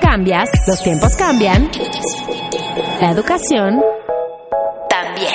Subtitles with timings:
[0.00, 1.70] Cambias, los tiempos cambian.
[3.00, 3.80] La educación
[4.88, 5.34] también.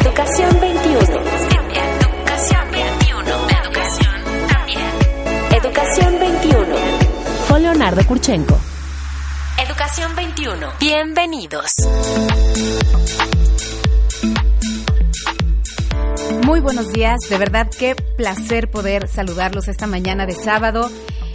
[0.00, 1.00] Educación 21.
[1.00, 3.28] Educación 21.
[3.62, 4.14] Educación
[4.48, 4.80] también.
[5.52, 6.66] Educación 21.
[7.48, 8.58] Con Leonardo Kurchenko.
[9.58, 10.66] Educación 21.
[10.80, 11.70] Bienvenidos.
[16.46, 20.90] Muy buenos días, de verdad qué placer poder saludarlos esta mañana de sábado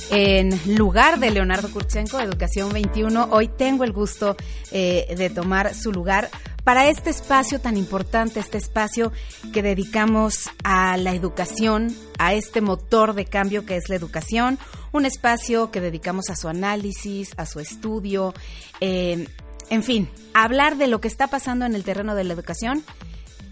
[0.10, 3.30] en lugar de Leonardo Kurchenko, Educación 21.
[3.32, 4.36] Hoy tengo el gusto
[4.72, 6.30] eh, de tomar su lugar
[6.64, 9.12] para este espacio tan importante, este espacio
[9.54, 14.60] que dedicamos a la educación, a este motor de cambio que es la educación,
[14.92, 18.34] un espacio que dedicamos a su análisis, a su estudio,
[18.82, 19.28] eh,
[19.70, 22.84] en fin, a hablar de lo que está pasando en el terreno de la educación.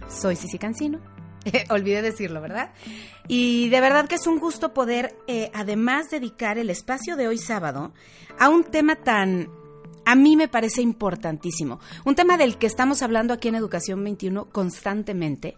[0.09, 1.15] Soy Cici Cancino
[1.69, 2.71] Olvidé decirlo, ¿verdad?
[3.27, 7.37] Y de verdad que es un gusto poder, eh, además, dedicar el espacio de hoy
[7.37, 7.93] sábado
[8.39, 9.49] a un tema tan,
[10.05, 14.49] a mí me parece importantísimo, un tema del que estamos hablando aquí en Educación 21
[14.49, 15.55] constantemente,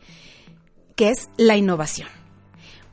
[0.96, 2.10] que es la innovación.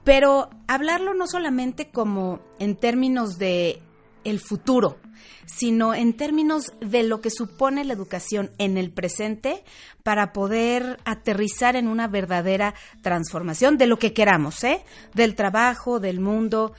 [0.05, 3.81] Pero hablarlo no solamente como en términos de
[4.25, 4.99] el futuro,
[5.47, 9.65] sino en términos de lo que supone la educación en el presente
[10.03, 14.85] para poder aterrizar en una verdadera transformación de lo que queramos, ¿eh?
[15.15, 16.73] Del trabajo, del mundo,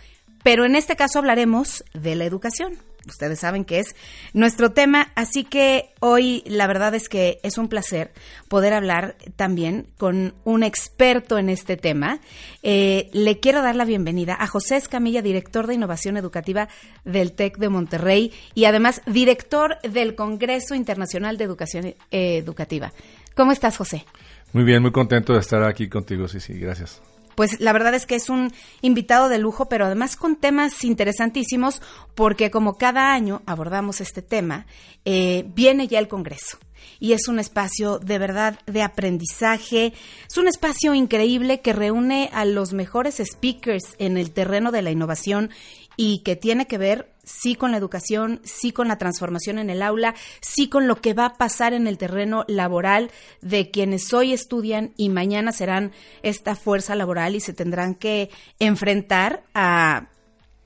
[0.43, 2.77] pero en este caso hablaremos de la educación
[3.07, 3.95] ustedes saben que es
[4.33, 8.11] nuestro tema, así que hoy la verdad es que es un placer
[8.47, 12.19] poder hablar también con un experto en este tema.
[12.63, 16.67] Eh, le quiero dar la bienvenida a José Escamilla, director de Innovación Educativa
[17.03, 22.91] del TEC de Monterrey y además director del Congreso Internacional de Educación eh, Educativa.
[23.35, 24.05] ¿Cómo estás, José?
[24.53, 27.01] Muy bien, muy contento de estar aquí contigo, sí, sí, gracias
[27.35, 31.81] pues la verdad es que es un invitado de lujo, pero además con temas interesantísimos,
[32.15, 34.65] porque como cada año abordamos este tema,
[35.05, 36.57] eh, viene ya el Congreso.
[36.99, 39.93] Y es un espacio de verdad de aprendizaje,
[40.27, 44.91] es un espacio increíble que reúne a los mejores speakers en el terreno de la
[44.91, 45.49] innovación
[45.97, 49.81] y que tiene que ver sí con la educación, sí con la transformación en el
[49.81, 54.33] aula, sí con lo que va a pasar en el terreno laboral de quienes hoy
[54.33, 55.91] estudian y mañana serán
[56.23, 60.09] esta fuerza laboral y se tendrán que enfrentar a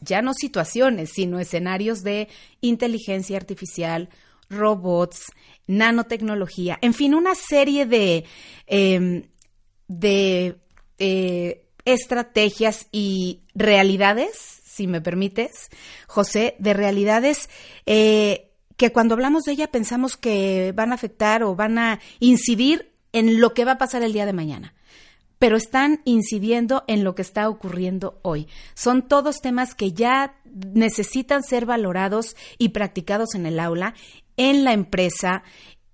[0.02, 2.30] ya no situaciones, sino escenarios de
[2.62, 4.10] inteligencia artificial,
[4.50, 5.26] robots,
[5.68, 8.26] nanotecnología, en fin, una serie de,
[8.66, 9.24] em,
[9.88, 10.58] de
[10.98, 15.68] eh, estrategias y realidades si me permites,
[16.08, 17.50] José, de realidades
[17.86, 22.94] eh, que cuando hablamos de ella pensamos que van a afectar o van a incidir
[23.12, 24.74] en lo que va a pasar el día de mañana
[25.38, 28.50] pero están incidiendo en lo que está ocurriendo hoy.
[28.74, 30.36] Son todos temas que ya
[30.74, 33.94] necesitan ser valorados y practicados en el aula,
[34.36, 35.44] en la empresa,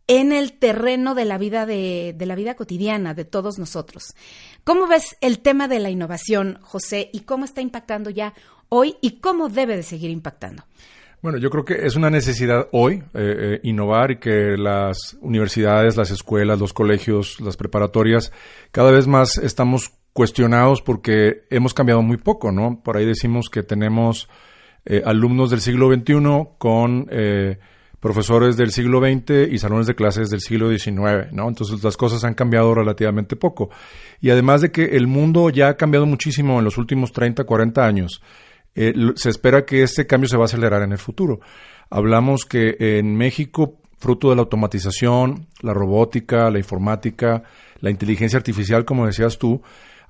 [0.07, 4.15] en el terreno de la vida de, de, la vida cotidiana de todos nosotros.
[4.63, 8.33] ¿Cómo ves el tema de la innovación, José, y cómo está impactando ya
[8.69, 10.63] hoy y cómo debe de seguir impactando?
[11.21, 15.97] Bueno, yo creo que es una necesidad hoy eh, eh, innovar y que las universidades,
[15.97, 18.31] las escuelas, los colegios, las preparatorias,
[18.71, 22.81] cada vez más estamos cuestionados porque hemos cambiado muy poco, ¿no?
[22.83, 24.29] Por ahí decimos que tenemos
[24.85, 27.07] eh, alumnos del siglo XXI con
[27.99, 31.47] profesores del siglo XX y salones de clases del siglo XIX, ¿no?
[31.47, 33.71] Entonces las cosas han cambiado relativamente poco.
[34.21, 37.83] Y además de que el mundo ya ha cambiado muchísimo en los últimos 30, 40
[37.83, 38.21] años,
[38.75, 41.39] eh, se espera que este cambio se va a acelerar en el futuro.
[41.89, 47.43] Hablamos que en México, fruto de la automatización, la robótica, la informática,
[47.79, 49.61] la inteligencia artificial, como decías tú,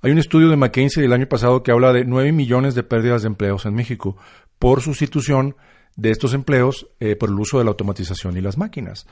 [0.01, 3.23] hay un estudio de McKinsey del año pasado que habla de 9 millones de pérdidas
[3.23, 4.17] de empleos en México
[4.59, 5.55] por sustitución
[5.95, 9.07] de estos empleos eh, por el uso de la automatización y las máquinas.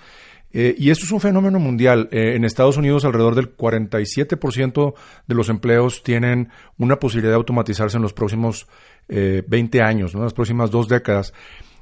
[0.53, 2.07] Eh, y esto es un fenómeno mundial.
[2.11, 4.93] en Estados Unidos alrededor del 47%
[5.27, 8.67] de los empleos tienen una posibilidad de automatizarse en los próximos
[9.09, 10.23] eh, 20 años, ¿no?
[10.23, 11.33] las próximas dos décadas.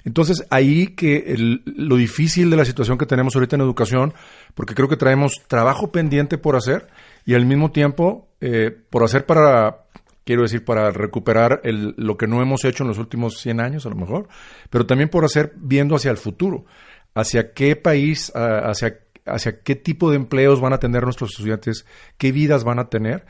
[0.04, 4.14] Entonces, ahí que lo difícil de la situación que tenemos ahorita en educación,
[4.56, 6.88] porque creo que traemos trabajo pendiente por hacer
[7.26, 9.86] y al mismo tiempo eh, por hacer para,
[10.24, 13.86] quiero decir, para recuperar el, lo que no hemos hecho en los últimos 100 años
[13.86, 14.28] a lo mejor,
[14.72, 16.66] pero también por hacer viendo hacia el futuro,
[17.14, 21.86] hacia qué país, hacia, hacia qué tipo de empleos van a tener nuestros estudiantes,
[22.18, 23.26] qué vidas van a tener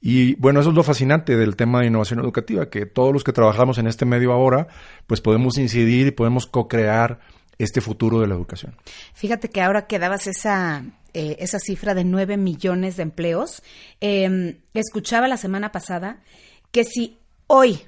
[0.00, 3.32] y bueno, eso es lo fascinante del tema de innovación educativa, que todos los que
[3.32, 4.68] trabajamos en este medio ahora,
[5.06, 7.18] pues podemos incidir y podemos co-crear
[7.58, 8.76] este futuro de la educación.
[9.14, 10.84] Fíjate que ahora que dabas esa,
[11.14, 13.62] eh, esa cifra de 9 millones de empleos,
[14.00, 16.22] em, escuchaba la semana pasada
[16.70, 17.80] que si hoy,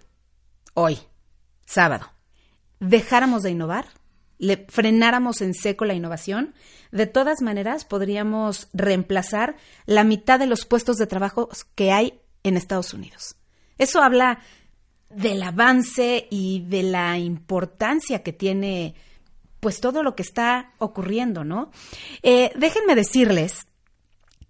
[0.73, 0.99] hoy,
[1.67, 2.11] sábado,
[2.81, 3.87] dejáramos de innovar,
[4.39, 6.55] le frenáramos en seco la innovación,
[6.91, 9.57] de todas maneras podríamos reemplazar
[9.87, 13.37] la mitad de los puestos de trabajo que hay en Estados Unidos.
[13.77, 14.41] Eso habla
[15.11, 18.95] del avance y de la importancia que tiene
[19.61, 21.71] pues todo lo que está ocurriendo, ¿no?
[22.23, 23.67] Eh, déjenme decirles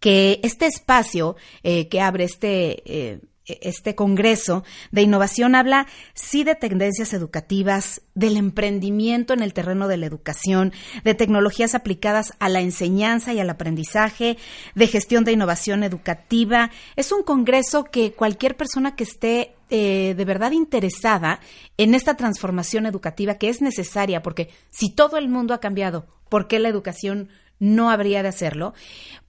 [0.01, 6.55] que este espacio eh, que abre este eh, este Congreso de Innovación habla sí de
[6.55, 10.73] tendencias educativas, del emprendimiento en el terreno de la educación,
[11.05, 14.37] de tecnologías aplicadas a la enseñanza y al aprendizaje,
[14.75, 16.71] de gestión de innovación educativa.
[16.97, 21.41] Es un Congreso que cualquier persona que esté eh, de verdad interesada
[21.77, 26.49] en esta transformación educativa que es necesaria, porque si todo el mundo ha cambiado, ¿por
[26.49, 27.29] qué la educación
[27.59, 28.75] no habría de hacerlo?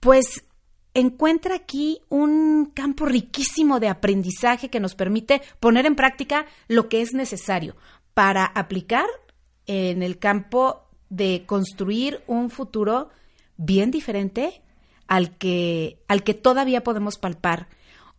[0.00, 0.44] Pues
[0.94, 7.00] encuentra aquí un campo riquísimo de aprendizaje que nos permite poner en práctica lo que
[7.00, 7.76] es necesario
[8.14, 9.06] para aplicar
[9.66, 13.10] en el campo de construir un futuro
[13.56, 14.62] bien diferente
[15.06, 17.68] al que, al que todavía podemos palpar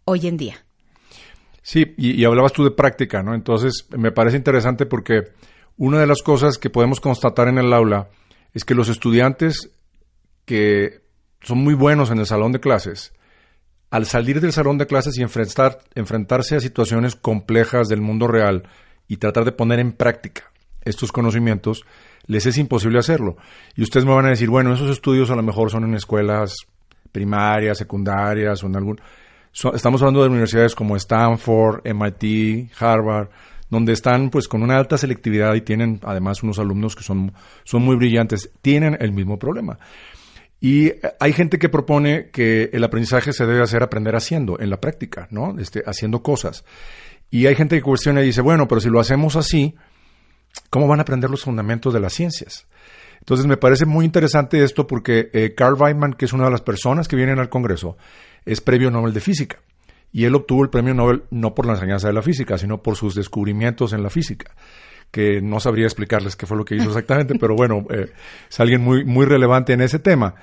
[0.05, 0.65] hoy en día.
[1.61, 3.33] Sí, y, y hablabas tú de práctica, ¿no?
[3.33, 5.31] Entonces, me parece interesante porque
[5.77, 8.09] una de las cosas que podemos constatar en el aula
[8.53, 9.71] es que los estudiantes
[10.45, 11.00] que
[11.41, 13.13] son muy buenos en el salón de clases,
[13.89, 18.63] al salir del salón de clases y enfrentar, enfrentarse a situaciones complejas del mundo real
[19.07, 20.51] y tratar de poner en práctica
[20.83, 21.83] estos conocimientos,
[22.25, 23.35] les es imposible hacerlo.
[23.75, 26.55] Y ustedes me van a decir, bueno, esos estudios a lo mejor son en escuelas
[27.11, 29.01] primarias, secundarias o en algún...
[29.73, 33.29] estamos hablando de universidades como Stanford, MIT, Harvard,
[33.69, 37.33] donde están pues con una alta selectividad y tienen además unos alumnos que son,
[37.63, 39.77] son muy brillantes, tienen el mismo problema.
[40.63, 44.79] Y hay gente que propone que el aprendizaje se debe hacer aprender haciendo, en la
[44.79, 45.59] práctica, ¿no?
[45.59, 46.63] Este, haciendo cosas.
[47.31, 49.73] Y hay gente que cuestiona y dice, bueno, pero si lo hacemos así,
[50.69, 52.67] ¿cómo van a aprender los fundamentos de las ciencias?
[53.17, 56.61] Entonces me parece muy interesante esto porque eh, Carl Weidman, que es una de las
[56.61, 57.97] personas que vienen al Congreso,
[58.45, 59.57] es premio Nobel de Física.
[60.11, 62.97] Y él obtuvo el premio Nobel no por la enseñanza de la física, sino por
[62.97, 64.51] sus descubrimientos en la física
[65.11, 68.11] que no sabría explicarles qué fue lo que hizo exactamente, pero bueno, eh,
[68.49, 70.35] es alguien muy, muy relevante en ese tema.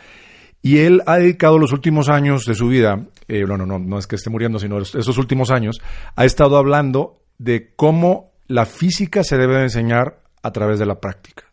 [0.60, 4.06] Y él ha dedicado los últimos años de su vida, eh, bueno, no, no es
[4.06, 5.80] que esté muriendo, sino esos últimos años,
[6.16, 11.00] ha estado hablando de cómo la física se debe de enseñar a través de la
[11.00, 11.44] práctica.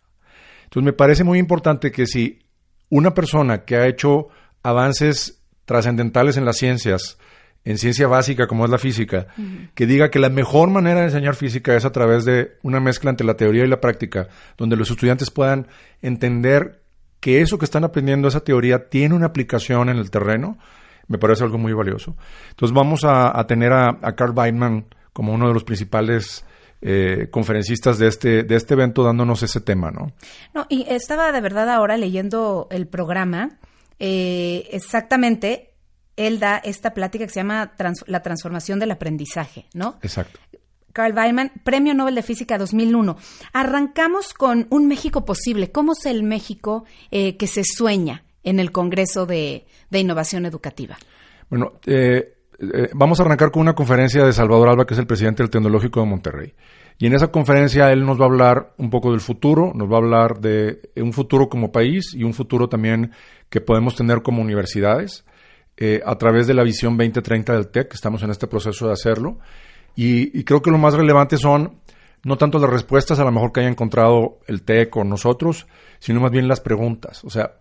[0.64, 2.40] Entonces me parece muy importante que si
[2.90, 4.28] una persona que ha hecho
[4.64, 7.18] avances trascendentales en las ciencias,
[7.66, 9.28] en ciencia básica como es la física,
[9.74, 13.10] que diga que la mejor manera de enseñar física es a través de una mezcla
[13.10, 15.68] entre la teoría y la práctica, donde los estudiantes puedan
[16.02, 16.84] entender
[17.20, 20.60] que eso que están aprendiendo, esa teoría, tiene una aplicación en el terreno,
[21.08, 22.16] me parece algo muy valioso.
[22.52, 26.46] Entonces vamos a, tener a, Carl Weidman como uno de los principales
[26.82, 30.12] eh, conferencistas de este, de este evento dándonos ese tema, ¿no?
[30.54, 33.58] No, y estaba de verdad ahora leyendo el programa.
[33.98, 35.75] Eh, exactamente
[36.18, 37.74] él da esta plática que se llama
[38.08, 39.98] La transformación del aprendizaje, ¿no?
[40.02, 40.40] Exacto.
[40.96, 43.18] Carl Weiman, Premio Nobel de Física 2001.
[43.52, 45.70] Arrancamos con un México posible.
[45.70, 50.98] ¿Cómo es el México eh, que se sueña en el Congreso de, Innovación Educativa?
[51.50, 55.06] Bueno, eh, eh, vamos a arrancar con una conferencia de Salvador Alba, que es el
[55.06, 56.54] presidente del Tecnológico de Monterrey.
[56.98, 59.96] Y en esa conferencia él nos va a hablar un poco del futuro, nos va
[59.96, 63.12] a hablar de un futuro como país y un futuro también
[63.50, 65.25] que podemos tener como universidades.
[65.78, 69.40] Eh, a través de la visión 2030 del TEC, estamos en este proceso de hacerlo.
[69.96, 71.80] Y, creo que lo más relevante son
[72.24, 75.68] no tanto las respuestas a lo mejor que haya encontrado el TEC o nosotros,
[76.00, 77.24] sino más bien las preguntas.
[77.24, 77.60] O sea,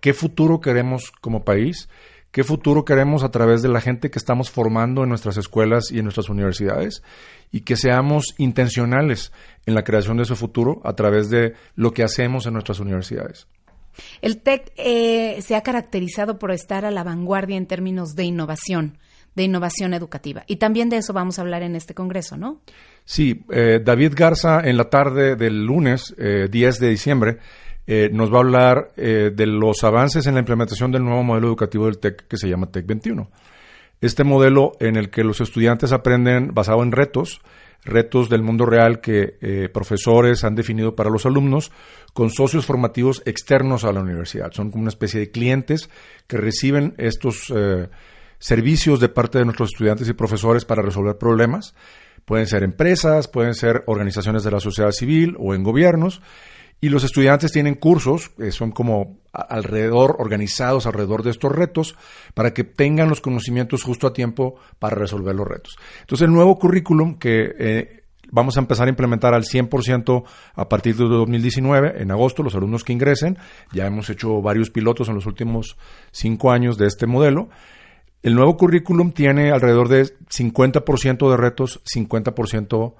[0.00, 1.88] ¿qué futuro queremos como país?
[2.30, 5.98] ¿Qué futuro queremos a través de la gente que estamos formando en nuestras escuelas y
[5.98, 7.02] en nuestras universidades?
[7.50, 9.32] Y que seamos intencionales
[9.64, 13.46] en la creación de ese futuro a través de lo que hacemos en nuestras universidades.
[14.22, 18.98] El TEC eh, se ha caracterizado por estar a la vanguardia en términos de innovación,
[19.34, 20.44] de innovación educativa.
[20.46, 22.60] Y también de eso vamos a hablar en este Congreso, ¿no?
[23.04, 26.48] Sí, eh, David Garza en la tarde del lunes 10 eh,
[26.80, 27.38] de diciembre
[28.12, 31.98] nos va a hablar de los avances en la implementación del nuevo modelo educativo del
[31.98, 33.30] TEC que se llama TEC 21.
[34.02, 37.40] Este modelo en el que los estudiantes aprenden basado en retos,
[37.88, 41.72] retos del mundo real que eh, profesores han definido para los alumnos
[42.12, 44.52] con socios formativos externos a la universidad.
[44.52, 45.90] Son como una especie de clientes
[46.26, 47.88] que reciben estos eh,
[48.38, 51.74] servicios de parte de nuestros estudiantes y profesores para resolver problemas.
[52.24, 56.20] Pueden ser empresas, pueden ser organizaciones de la sociedad civil o en gobiernos.
[56.80, 61.96] Y los estudiantes tienen cursos, que son como alrededor, organizados alrededor de estos retos,
[62.34, 65.76] para que tengan los conocimientos justo a tiempo para resolver los retos.
[66.00, 70.96] Entonces, el nuevo currículum que eh, vamos a empezar a implementar al 100% a partir
[70.96, 73.38] de 2019, en agosto, los alumnos que ingresen.
[73.72, 75.76] Ya hemos hecho varios pilotos en los últimos
[76.12, 77.48] cinco años de este modelo.
[78.22, 82.94] El nuevo currículum tiene alrededor de 50% de retos, 50%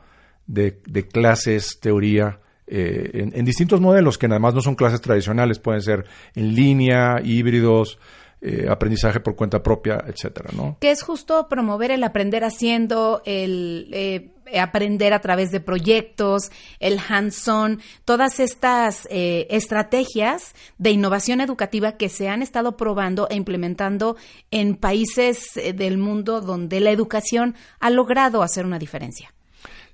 [0.46, 2.40] de, de clases, teoría,
[2.70, 7.98] eh, en, distintos modelos que además no son clases tradicionales, pueden ser en línea, híbridos,
[8.40, 10.76] eh, aprendizaje por cuenta propia, etcétera, ¿no?
[10.80, 16.98] Que es justo promover el aprender haciendo, el eh, aprender a través de proyectos, el
[16.98, 24.16] hands-on, todas estas estrategias de innovación educativa que se han estado probando e implementando
[24.50, 29.34] en países del mundo donde la educación ha logrado hacer una diferencia.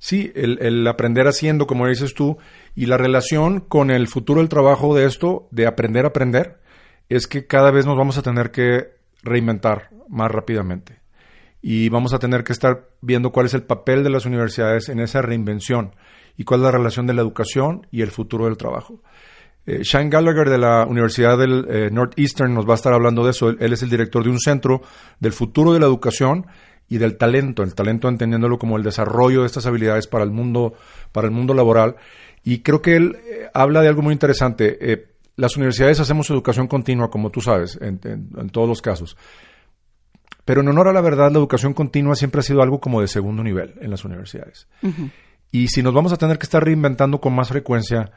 [0.04, 2.36] Sí, el, aprender haciendo, como dices tú,
[2.74, 6.60] y la relación con el futuro del trabajo de esto, de aprender a aprender,
[7.08, 11.00] es que cada vez nos vamos a tener que reinventar más rápidamente.
[11.62, 15.00] Y vamos a tener que estar viendo cuál es el papel de las universidades en
[15.00, 15.94] esa reinvención
[16.36, 19.00] y cuál es la relación de la educación y el futuro del trabajo.
[19.66, 23.30] Eh, Shane Gallagher de la Universidad del eh, Northeastern nos va a estar hablando de
[23.30, 23.48] eso.
[23.48, 24.82] él, es el director de un centro
[25.20, 26.46] del futuro de la educación
[26.88, 30.74] y del talento, el talento entendiéndolo como el desarrollo de estas habilidades para el mundo,
[31.12, 31.96] para el mundo laboral.
[32.44, 34.76] Y creo que él eh, habla de algo muy interesante.
[34.80, 37.98] Eh, las universidades hacemos educación continua, como tú sabes, en,
[38.50, 39.16] todos los casos.
[40.44, 43.08] Pero en honor a la verdad, la educación continua siempre ha sido algo como de
[43.08, 44.68] segundo nivel en las universidades.
[45.50, 48.12] Y si nos vamos a tener que estar reinventando con más frecuencia,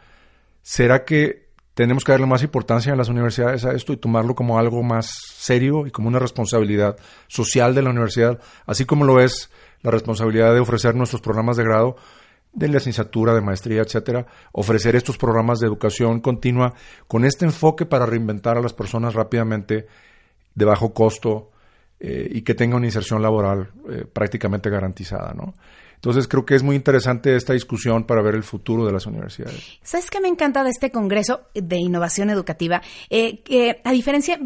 [0.61, 4.57] ¿será que tenemos que darle más importancia en las universidades a esto y tomarlo como
[4.57, 9.51] algo más serio y como una responsabilidad social de la universidad, así como lo es
[9.83, 11.95] la responsabilidad de ofrecer nuestros programas de grado
[12.57, 16.73] de licenciatura, de maestría, etcétera, ofrecer estos programas de educación continua
[17.07, 19.85] con este enfoque para reinventar a las personas rápidamente
[20.55, 21.51] de bajo costo
[21.99, 25.53] eh, y que tenga una inserción laboral eh, prácticamente garantizada, ¿no?
[25.93, 29.79] Entonces creo que es muy interesante esta discusión para ver el futuro de las universidades.
[29.81, 32.83] ¿Sabes qué me encanta de este Congreso de Innovación Educativa?
[33.09, 34.39] Eh, a diferencia,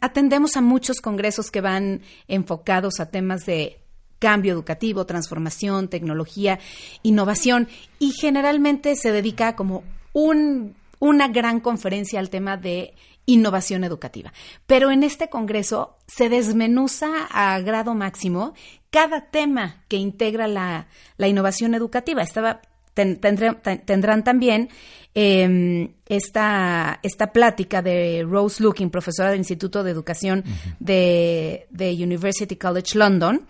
[0.00, 3.81] atendemos a muchos congresos que van enfocados a temas de
[4.22, 6.60] cambio educativo, transformación, tecnología,
[7.02, 7.66] innovación,
[7.98, 12.94] y generalmente se dedica como un, una gran conferencia al tema de
[13.26, 14.32] innovación educativa.
[14.68, 18.54] Pero en este Congreso se desmenuza a grado máximo
[18.90, 20.86] cada tema que integra la,
[21.18, 22.22] innovación educativa.
[22.22, 22.60] Estaba,
[22.94, 24.68] tendrán también
[25.14, 30.44] em, esta, esta plática de Rose Looking, profesora del Instituto de Educación
[30.78, 33.46] de, de University College London,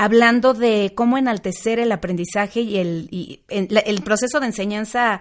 [0.00, 5.20] hablando de cómo enaltecer el aprendizaje y el, el proceso de enseñanza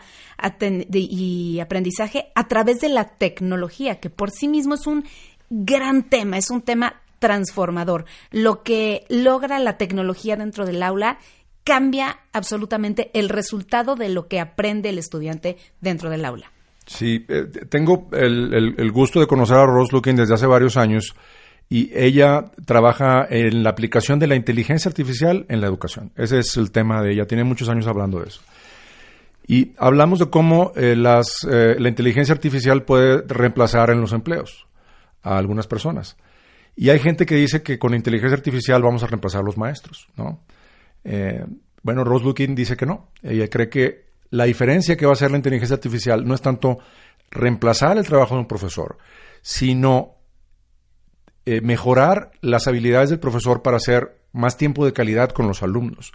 [0.93, 5.03] y aprendizaje a través de la tecnología, que por sí mismo es un
[5.49, 8.05] gran tema, es un tema transformador.
[8.31, 11.19] Lo que logra la tecnología dentro del aula
[11.65, 16.53] cambia absolutamente el resultado de lo que aprende el estudiante dentro del aula.
[16.85, 21.15] Sí, eh, tengo el, gusto de conocer a Rose Looking desde hace varios años
[21.69, 26.11] y ella trabaja en la aplicación de la inteligencia artificial en la educación.
[26.15, 28.41] Ese es el tema de ella, tiene muchos años hablando de eso.
[29.45, 34.67] Y hablamos de cómo eh, las, eh, la inteligencia artificial puede reemplazar en los empleos
[35.21, 36.17] a algunas personas.
[36.75, 40.07] Y hay gente que dice que con inteligencia artificial vamos a reemplazar a los maestros,
[40.15, 40.41] ¿no?
[41.03, 41.45] Eh,
[41.83, 43.09] bueno, Rose Lukin dice que no.
[43.21, 46.79] Ella cree que la diferencia que va a hacer la inteligencia artificial no es tanto
[47.31, 48.97] reemplazar el trabajo de un profesor,
[49.41, 50.18] sino
[51.51, 56.11] eh, mejorar las habilidades del profesor para hacer más tiempo de calidad con los alumnos.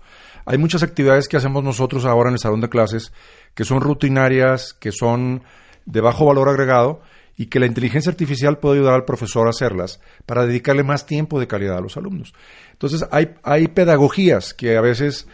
[0.47, 3.13] Hay muchas actividades que hacemos nosotros ahora en el salón de clases
[3.53, 5.43] que son rutinarias, que son
[5.87, 7.03] de bajo valor agregado
[7.37, 11.41] y que la inteligencia artificial puede ayudar al profesor a hacerlas para dedicarle más tiempo
[11.41, 12.33] de calidad a los alumnos.
[12.71, 15.27] Entonces, hay, hay pedagogías que a veces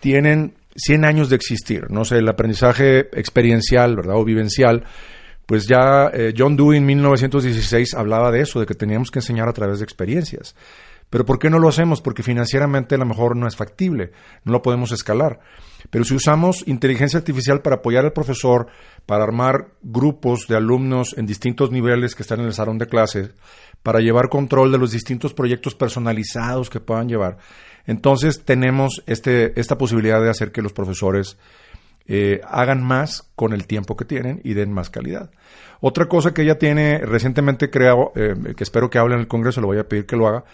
[0.00, 4.16] tienen 100 años de existir, no sé, el aprendizaje experiencial, ¿verdad?
[4.16, 4.82] O vivencial,
[5.46, 9.48] pues ya eh, John Dewey en 1916 hablaba de eso, de que teníamos que enseñar
[9.48, 10.54] a través de experiencias.
[11.10, 12.00] Pero ¿por qué no lo hacemos?
[12.00, 14.10] Porque financieramente a lo mejor no es factible,
[14.44, 15.38] no lo podemos escalar.
[15.90, 18.66] Pero si usamos inteligencia artificial para apoyar al profesor,
[19.06, 23.30] para armar grupos de alumnos en distintos niveles que están en el salón de clases,
[23.82, 27.36] para llevar control de los distintos proyectos personalizados que puedan llevar,
[27.86, 31.36] entonces tenemos este, esta posibilidad de hacer que los profesores
[32.06, 35.30] eh, hagan más con el tiempo que tienen y den más calidad.
[35.80, 39.60] Otra cosa que ella tiene recientemente creado, eh, que espero que hable en el Congreso,
[39.60, 40.44] le voy a pedir que lo haga,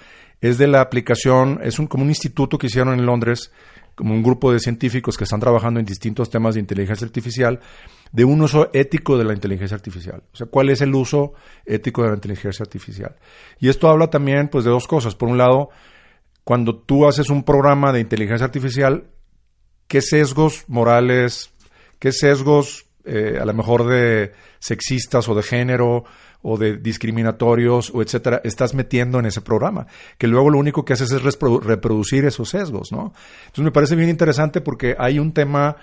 [0.40, 3.52] es de la aplicación, es un, como un instituto que hicieron en Londres,
[3.94, 7.60] como un grupo de científicos que están trabajando en distintos temas de inteligencia artificial,
[8.12, 10.22] de un uso ético de la inteligencia artificial.
[10.32, 11.34] O sea, ¿cuál es el uso
[11.66, 13.16] ético de la inteligencia artificial?
[13.58, 15.14] Y esto habla también pues, de dos cosas.
[15.14, 15.68] Por un lado,
[16.44, 19.04] cuando tú haces un programa de inteligencia artificial,
[19.90, 21.50] qué sesgos morales,
[21.98, 26.04] qué sesgos eh, a lo mejor de sexistas o de género
[26.42, 30.92] o de discriminatorios o etcétera estás metiendo en ese programa, que luego lo único que
[30.92, 33.12] haces es reproducir esos sesgos, ¿no?
[33.46, 35.76] Entonces me parece bien interesante porque hay un tema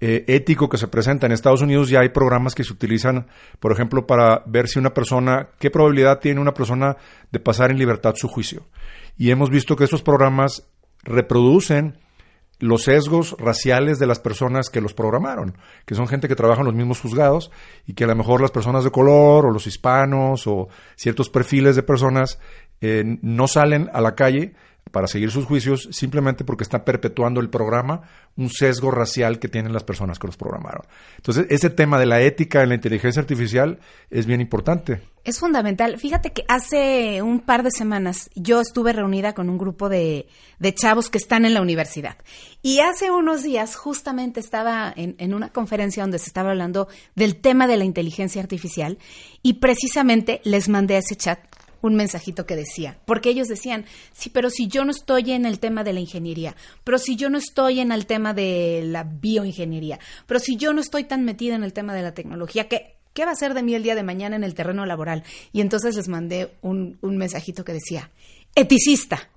[0.00, 3.28] eh, ético que se presenta en Estados Unidos ya hay programas que se utilizan,
[3.60, 6.96] por ejemplo, para ver si una persona, qué probabilidad tiene una persona
[7.30, 8.66] de pasar en libertad su juicio.
[9.16, 10.66] Y hemos visto que esos programas
[11.04, 11.98] reproducen
[12.64, 16.66] los sesgos raciales de las personas que los programaron, que son gente que trabaja en
[16.66, 17.50] los mismos juzgados
[17.86, 21.76] y que a lo mejor las personas de color o los hispanos o ciertos perfiles
[21.76, 22.38] de personas
[22.80, 24.54] eh, no salen a la calle
[24.90, 28.02] para seguir sus juicios simplemente porque están perpetuando el programa,
[28.36, 30.86] un sesgo racial que tienen las personas que los programaron.
[31.16, 33.78] Entonces, ese tema de la ética en la inteligencia artificial
[34.10, 35.02] es bien importante.
[35.24, 35.98] Es fundamental.
[35.98, 40.28] Fíjate que hace un par de semanas yo estuve reunida con un grupo de,
[40.74, 42.16] chavos que están en la universidad.
[42.62, 47.36] Y hace unos días justamente estaba en, en una conferencia donde se estaba hablando del
[47.36, 48.98] tema de la inteligencia artificial
[49.42, 51.40] y precisamente les mandé ese chat
[51.84, 55.60] un mensajito que decía, porque ellos decían, sí, pero si yo no estoy en el
[55.60, 59.98] tema de la ingeniería, pero si yo no estoy en el tema de la bioingeniería,
[60.26, 63.26] pero si yo no estoy tan metida en el tema de la tecnología, ¿qué, qué
[63.26, 65.24] va a ser de mí el día de mañana en el terreno laboral?
[65.52, 68.10] Y entonces les mandé un, un mensajito que decía,
[68.54, 69.28] eticista,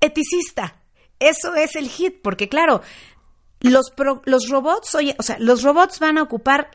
[0.00, 0.82] eticista,
[1.20, 2.82] eso es el hit, porque claro,
[3.60, 3.92] los,
[4.24, 6.72] los robots, oye, o sea, los robots van a ocupar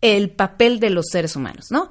[0.00, 1.90] el papel de los seres humanos, ¿no?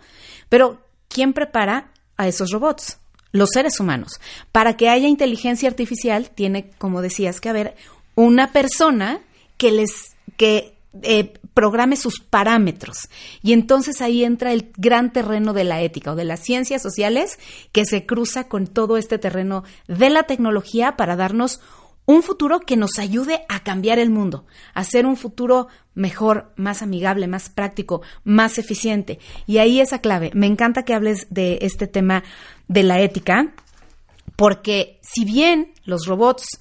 [0.50, 2.98] Pero ¿quién prepara a esos robots,
[3.32, 4.20] los seres humanos.
[4.52, 7.76] Para que haya inteligencia artificial, tiene, como decías, que haber
[8.16, 9.22] una persona
[9.58, 13.10] que les que eh, programe sus parámetros.
[13.42, 17.38] Y entonces ahí entra el gran terreno de la ética o de las ciencias sociales
[17.72, 21.60] que se cruza con todo este terreno de la tecnología para darnos
[22.06, 26.82] un futuro que nos ayude a cambiar el mundo, a hacer un futuro mejor, más
[26.82, 29.20] amigable, más práctico, más eficiente.
[29.48, 30.32] Y ahí esa clave.
[30.34, 32.24] Me encanta que hables de este tema
[32.68, 33.54] de la ética,
[34.36, 36.60] porque si bien los robots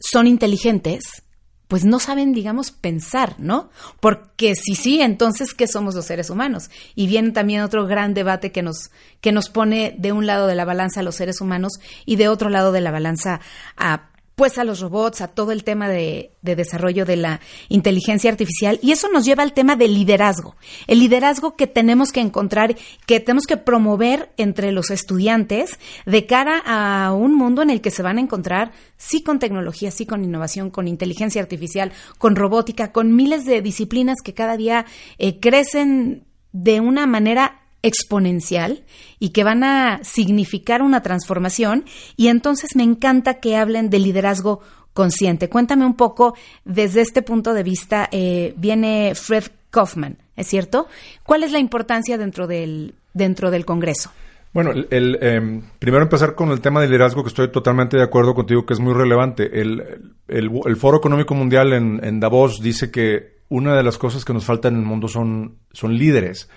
[0.00, 1.22] son inteligentes,
[1.70, 3.70] pues no saben, digamos, pensar, ¿no?
[4.00, 6.68] Porque si sí, entonces, ¿qué somos los seres humanos?
[6.96, 8.90] Y viene también otro gran debate que nos,
[9.20, 12.26] que nos pone de un lado de la balanza a los seres humanos y de
[12.26, 13.40] otro lado de la balanza
[13.76, 14.09] a
[14.40, 18.78] pues a los robots, a todo el tema de, desarrollo de la inteligencia artificial.
[18.80, 20.56] Y eso nos lleva al tema del liderazgo.
[20.86, 22.74] El liderazgo que tenemos que encontrar,
[23.04, 27.90] que tenemos que promover entre los estudiantes de cara a un mundo en el que
[27.90, 32.92] se van a encontrar, sí con tecnología, sí con innovación, con inteligencia artificial, con robótica,
[32.92, 34.86] con miles de disciplinas que cada día
[35.18, 38.82] eh, crecen de una manera exponencial
[39.18, 41.84] y que van a significar una transformación
[42.16, 44.60] y entonces me encanta que hablen de liderazgo
[44.92, 45.48] consciente.
[45.48, 50.88] Cuéntame un poco desde este punto de vista, eh, viene Fred Kaufman, ¿es cierto?
[51.24, 54.10] ¿Cuál es la importancia dentro del, dentro del Congreso?
[54.52, 58.34] Bueno, el, em, primero empezar con el tema de liderazgo, que estoy totalmente de acuerdo
[58.34, 59.60] contigo, que es muy relevante.
[59.60, 59.84] El,
[60.26, 64.44] el, Foro Económico Mundial en, en, Davos dice que una de las cosas que nos
[64.44, 66.50] falta en el mundo son, son líderes.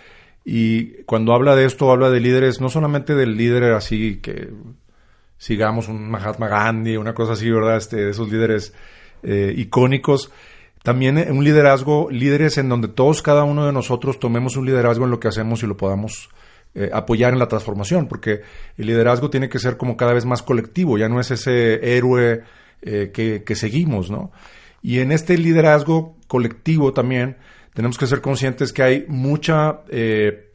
[0.46, 4.50] Y cuando habla de esto, habla de líderes, no solamente del líder así que
[5.38, 7.78] sigamos un Mahatma Gandhi, una cosa así, ¿verdad?
[7.78, 8.74] Este, de esos líderes
[9.24, 10.32] eh, icónicos.
[10.84, 15.12] También un liderazgo, líderes en donde todos, cada uno de nosotros, tomemos un liderazgo en
[15.12, 16.30] lo que hacemos y lo podamos
[16.76, 18.42] eh, apoyar en la transformación, porque
[18.78, 22.44] el liderazgo tiene que ser como cada vez más colectivo, ya no es ese héroe
[22.82, 24.32] eh, que, que seguimos, ¿no?
[24.82, 27.38] Y en este liderazgo colectivo también,
[27.74, 30.52] tenemos que ser conscientes que hay mucha eh,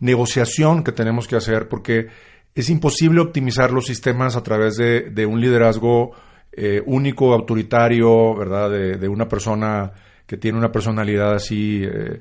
[0.00, 2.08] negociación que tenemos que hacer porque
[2.54, 6.12] es imposible optimizar los sistemas a través de, un liderazgo
[6.52, 8.70] eh, único, autoritario, ¿verdad?
[8.70, 9.92] De, una persona
[10.26, 12.20] que tiene una personalidad así eh,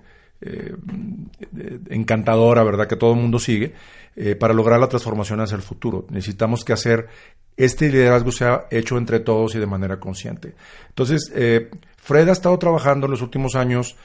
[1.89, 2.87] encantadora, ¿verdad?
[2.87, 3.73] Que todo el mundo sigue,
[4.39, 6.05] para lograr la transformación hacia el futuro.
[6.09, 7.07] Necesitamos que hacer
[7.55, 10.53] este liderazgo sea hecho entre todos y de manera consciente.
[10.89, 11.31] Entonces,
[11.97, 13.97] Fred ha estado trabajando en los últimos años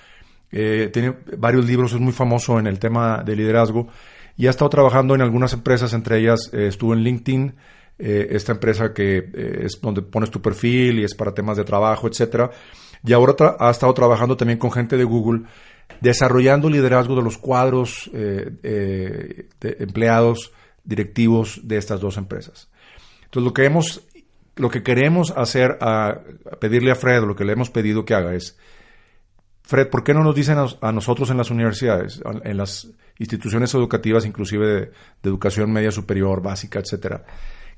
[0.53, 3.89] eh, tiene varios libros, es muy famoso en el tema de liderazgo
[4.37, 7.55] y ha estado trabajando en algunas empresas, entre ellas eh, estuvo en LinkedIn,
[7.99, 9.31] eh, esta empresa que
[9.65, 12.51] es donde pones tu perfil y es para temas de trabajo, etcétera.
[13.05, 15.43] Y ahora ha estado trabajando también con gente de Google,
[16.01, 20.53] desarrollando liderazgo de los cuadros de empleados
[20.85, 22.69] directivos de estas dos empresas.
[23.25, 24.07] Entonces lo que hemos,
[24.57, 25.79] lo que queremos hacer
[26.61, 28.57] pedirle a Fred, lo que le hemos pedido que haga es
[29.63, 34.27] Fred, ¿por qué no nos dicen a, nosotros en las universidades, en las instituciones educativas,
[34.27, 37.25] inclusive de, educación media superior, básica, etcétera?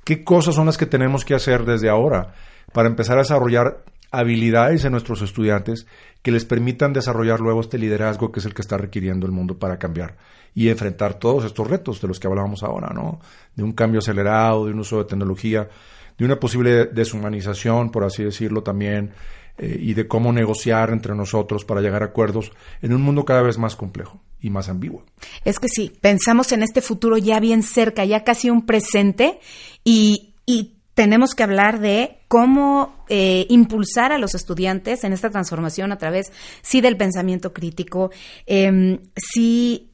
[0.02, 2.34] ¿Qué cosas son las que tenemos que hacer desde ahora
[2.72, 5.86] para empezar a desarrollar habilidades en nuestros estudiantes
[6.22, 9.58] que les permitan desarrollar luego este liderazgo que es el que está requiriendo el mundo
[9.58, 10.16] para cambiar
[10.54, 13.20] y enfrentar todos estos retos de los que hablábamos ahora, ¿no?
[13.56, 15.68] De un cambio acelerado, de un uso de tecnología,
[16.16, 19.12] de una posible deshumanización, por así decirlo también,
[19.56, 23.42] eh, y de cómo negociar entre nosotros para llegar a acuerdos en un mundo cada
[23.42, 25.04] vez más complejo y más ambiguo.
[25.44, 29.38] Es que sí, pensamos en este futuro ya bien cerca, ya casi un presente,
[29.84, 35.92] y, y tenemos que hablar de cómo eh, impulsar a los estudiantes en esta transformación
[35.92, 38.10] a través, sí, del pensamiento crítico,
[38.46, 39.92] eh, sí,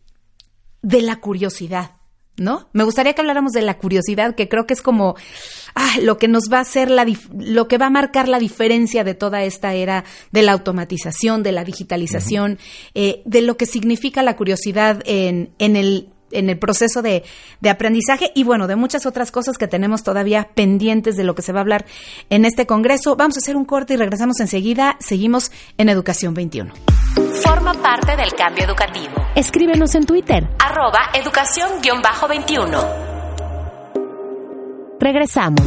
[0.82, 1.99] de la curiosidad.
[2.40, 2.70] ¿No?
[2.72, 5.14] Me gustaría que habláramos de la curiosidad, que creo que es como
[5.74, 9.04] ah, lo que nos va a hacer la lo que va a marcar la diferencia
[9.04, 12.58] de toda esta era de la automatización, de la digitalización,
[12.94, 17.24] eh, de lo que significa la curiosidad en, en el en el proceso de,
[17.60, 21.42] de, aprendizaje y bueno, de muchas otras cosas que tenemos todavía pendientes de lo que
[21.42, 21.86] se va a hablar
[22.28, 23.16] en este Congreso.
[23.16, 24.96] Vamos a hacer un corte y regresamos enseguida.
[25.00, 26.72] Seguimos en Educación 21.
[27.44, 29.14] Forma parte del cambio educativo.
[29.34, 30.48] Escríbenos en Twitter.
[30.58, 33.10] Arroba educación-21.
[34.98, 35.66] Regresamos.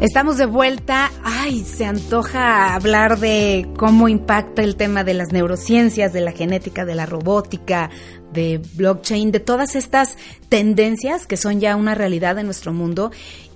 [0.00, 1.10] Estamos de vuelta.
[1.24, 6.84] Ay, se antoja hablar de cómo impacta el tema de las neurociencias, de la genética,
[6.84, 7.90] de la robótica,
[8.32, 10.16] de blockchain, de todas estas
[10.48, 13.10] tendencias que son ya una realidad en nuestro mundo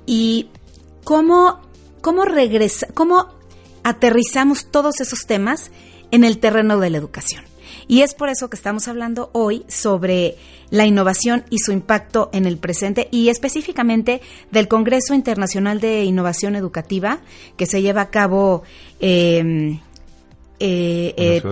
[0.05, 0.49] y
[1.05, 1.61] cómo,
[2.01, 3.29] cómo regresa, cómo
[3.85, 5.71] aterrizamos todos esos temas
[6.11, 7.52] en el terreno de la educación.
[7.89, 10.37] Y es por eso que estamos hablando hoy sobre
[10.71, 16.57] la innovación y su impacto en el presente y específicamente del Congreso Internacional de Innovación
[16.57, 17.21] Educativa
[17.57, 18.63] que se lleva a cabo
[19.01, 19.81] em,
[20.65, 21.43] eh, eh,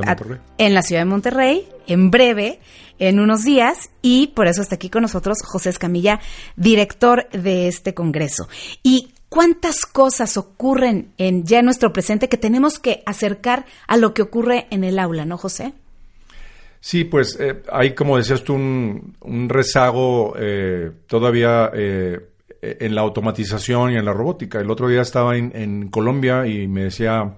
[0.59, 2.61] en, la ciudad de Monterrey, en breve,
[3.01, 6.21] en unos días, y por eso está aquí con nosotros José Escamilla,
[6.55, 8.49] director de este Congreso.
[8.85, 14.15] Y cuántas cosas ocurren en ya en nuestro presente que tenemos que acercar a lo
[14.15, 15.73] que ocurre en el aula, ¿no, José?
[16.81, 22.19] Sí, pues eh, hay, como decías tú, un, rezago eh, todavía eh,
[22.63, 24.61] en la automatización y en la robótica.
[24.61, 27.37] El otro día estaba en, Colombia y me decía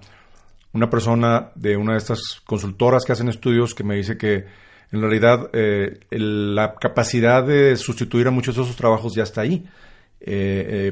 [0.71, 4.45] una persona de una de estas consultoras que hacen estudios que me dice que
[4.91, 5.49] en realidad
[6.11, 9.65] la capacidad de sustituir a muchos de esos trabajos ya está ahí.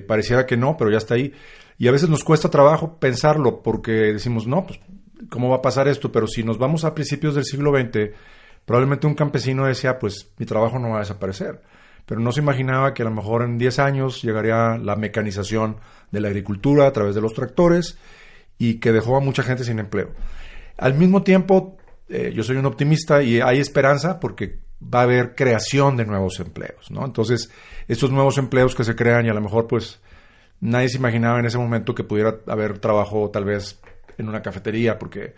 [0.07, 1.33] pareciera que no, pero ya está ahí.
[1.77, 4.79] Y a veces nos cuesta trabajo pensarlo porque decimos, no, pues,
[5.29, 6.11] ¿cómo va a pasar esto?
[6.11, 8.11] Pero si nos vamos a principios del siglo XX,
[8.71, 11.61] Probablemente un campesino decía, pues mi trabajo no va a desaparecer,
[12.05, 15.75] pero no se imaginaba que a lo mejor en 10 años llegaría la mecanización
[16.09, 17.97] de la agricultura a través de los tractores
[18.57, 20.11] y que dejó a mucha gente sin empleo.
[20.77, 21.75] Al mismo tiempo,
[22.07, 26.39] eh, yo soy un optimista y hay esperanza porque va a haber creación de nuevos
[26.39, 27.03] empleos, ¿no?
[27.03, 27.51] Entonces,
[27.89, 29.99] estos nuevos empleos que se crean y a lo mejor pues
[30.61, 33.81] nadie se imaginaba en ese momento que pudiera haber trabajo tal vez
[34.17, 35.33] en una cafetería porque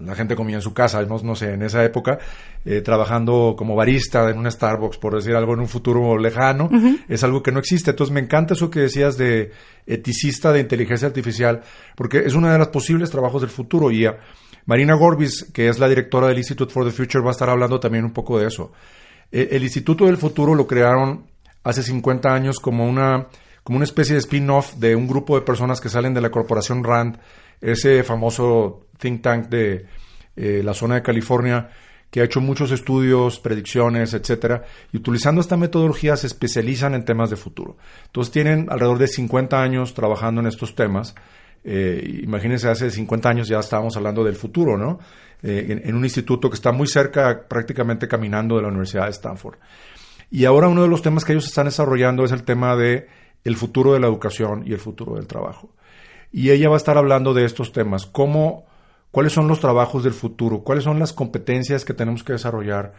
[0.00, 2.18] la gente comía en su casa, no, no sé, en esa época,
[2.64, 6.68] eh, trabajando como barista en un Starbucks, por decir algo en un futuro lejano,
[7.08, 7.90] es algo que no existe.
[7.90, 9.52] Entonces me encanta eso que decías de
[9.86, 11.62] eticista de inteligencia artificial,
[11.96, 13.90] porque es uno de los posibles trabajos del futuro.
[13.90, 14.06] Y
[14.66, 17.80] Marina Gorbis, que es la directora del Institute for the Future, va a estar hablando
[17.80, 18.72] también un poco de eso.
[19.32, 21.24] Eh, el Instituto del Futuro lo crearon
[21.64, 23.28] hace 50 años como una,
[23.64, 26.84] como una especie de spin-off de un grupo de personas que salen de la corporación
[26.84, 27.18] RAND,
[27.60, 29.86] ese famoso think tank de
[30.36, 31.68] eh, la zona de California
[32.10, 37.28] que ha hecho muchos estudios, predicciones, etcétera, y utilizando esta metodología se especializan en temas
[37.30, 37.76] de futuro.
[38.06, 41.14] Entonces tienen alrededor de 50 años trabajando en estos temas.
[41.64, 45.00] Eh, imagínense, hace 50 años ya estábamos hablando del futuro, ¿no?
[45.42, 49.58] Eh, en, un instituto que está muy cerca, prácticamente caminando de la Universidad de Stanford.
[50.30, 53.06] Y ahora uno de los temas que ellos están desarrollando es el tema de
[53.44, 55.70] el futuro de la educación y el futuro del trabajo.
[56.30, 58.66] Y ella va a estar hablando de estos temas, cómo
[59.10, 62.94] cuáles son los trabajos del futuro, cuáles son las competencias que tenemos que desarrollar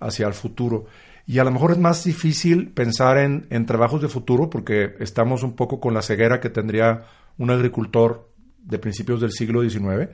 [0.00, 0.86] hacia el futuro.
[1.26, 5.54] Y a lo mejor es más difícil pensar en, trabajos de futuro porque estamos un
[5.54, 7.06] poco con la ceguera que tendría
[7.38, 10.10] un agricultor de principios del siglo XIX,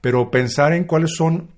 [0.00, 1.48] pero pensar en cuáles son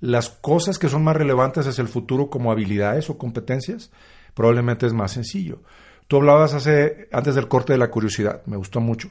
[0.00, 3.92] las cosas que son más relevantes hacia el futuro como habilidades o competencias,
[4.34, 5.62] probablemente es más sencillo.
[6.08, 9.08] Tú hablabas hace, antes del corte de la curiosidad, me gustó mucho.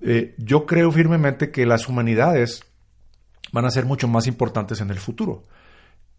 [0.00, 2.64] Eh, yo creo firmemente que las humanidades
[3.52, 5.44] van a ser mucho más importantes en el futuro.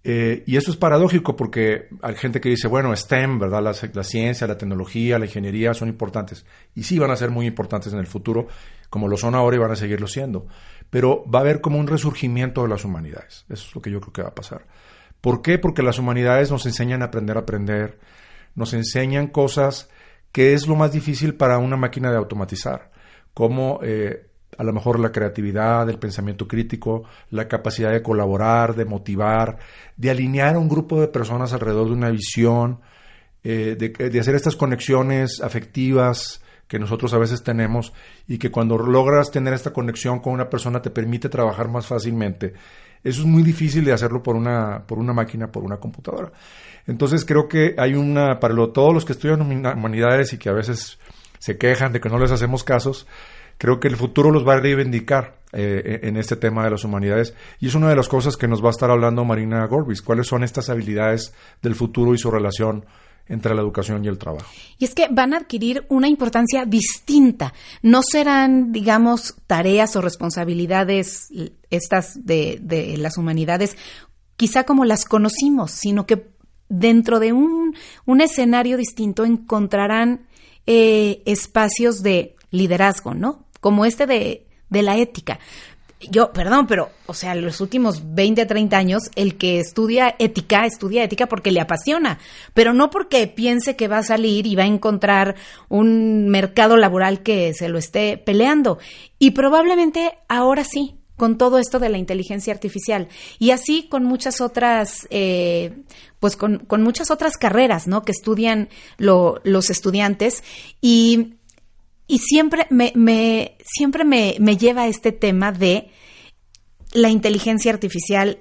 [0.03, 3.61] Eh, y eso es paradójico porque hay gente que dice, bueno, STEM, ¿verdad?
[3.61, 6.45] La, la, ciencia, la tecnología, la ingeniería son importantes.
[6.73, 8.47] Y sí van a ser muy importantes en el futuro,
[8.89, 10.47] como lo son ahora y van a seguirlo siendo.
[10.89, 13.45] Pero va a haber como un resurgimiento de las humanidades.
[13.49, 14.65] Eso es lo que yo creo que va a pasar.
[15.21, 15.59] ¿Por qué?
[15.59, 17.99] Porque las humanidades nos enseñan a aprender a aprender,
[18.55, 19.89] nos enseñan cosas
[20.31, 22.91] que es lo más difícil para una máquina de automatizar,
[23.39, 28.83] como eh, a lo mejor la creatividad, el pensamiento crítico, la capacidad de colaborar, de
[28.83, 29.59] motivar,
[29.95, 32.81] de alinear a un grupo de personas alrededor de una visión,
[33.41, 37.93] eh, de, hacer estas conexiones afectivas que nosotros a veces tenemos
[38.27, 42.51] y que cuando logras tener esta conexión con una persona te permite trabajar más fácilmente.
[43.01, 46.33] Eso es muy difícil de hacerlo por una, por una máquina, por una computadora.
[46.87, 50.99] Entonces creo que hay una, para todos los que estudian humanidades y que a veces
[51.39, 53.07] se quejan de que no les hacemos casos,
[53.57, 57.33] creo que el futuro los va a reivindicar eh, en este tema de las humanidades.
[57.59, 60.01] Y es una de las cosas que nos va a estar hablando Marina Gorbis.
[60.01, 62.85] ¿Cuáles son estas habilidades del futuro y su relación
[63.29, 64.51] entre la educación y el trabajo.
[64.79, 67.53] Y es que van a adquirir una importancia distinta.
[67.83, 71.29] No serán, digamos, tareas o responsabilidades
[71.69, 73.77] estas de, de las humanidades,
[74.35, 76.31] quizá como las conocimos, sino que
[76.69, 77.75] dentro de un,
[78.05, 80.27] un escenario distinto encontrarán
[80.71, 83.49] eh, espacios de liderazgo, ¿no?
[83.59, 85.39] como este de, de la ética.
[86.11, 90.65] Yo, perdón, pero, o sea, los últimos 20 a 30 años, el que estudia ética,
[90.65, 92.19] estudia ética porque le apasiona,
[92.53, 95.35] pero no porque piense que va a salir y va a encontrar
[95.67, 98.79] un mercado laboral que se lo esté peleando.
[99.17, 103.09] Y probablemente ahora sí, con todo esto de la inteligencia artificial.
[103.37, 105.83] Y así con muchas otras, eh,
[106.19, 108.01] pues con, con, muchas otras carreras, ¿no?
[108.01, 110.43] Que estudian los estudiantes.
[110.81, 111.35] Y
[112.09, 115.91] y siempre me, me siempre me, me lleva este tema de
[116.91, 118.39] la inteligencia artificial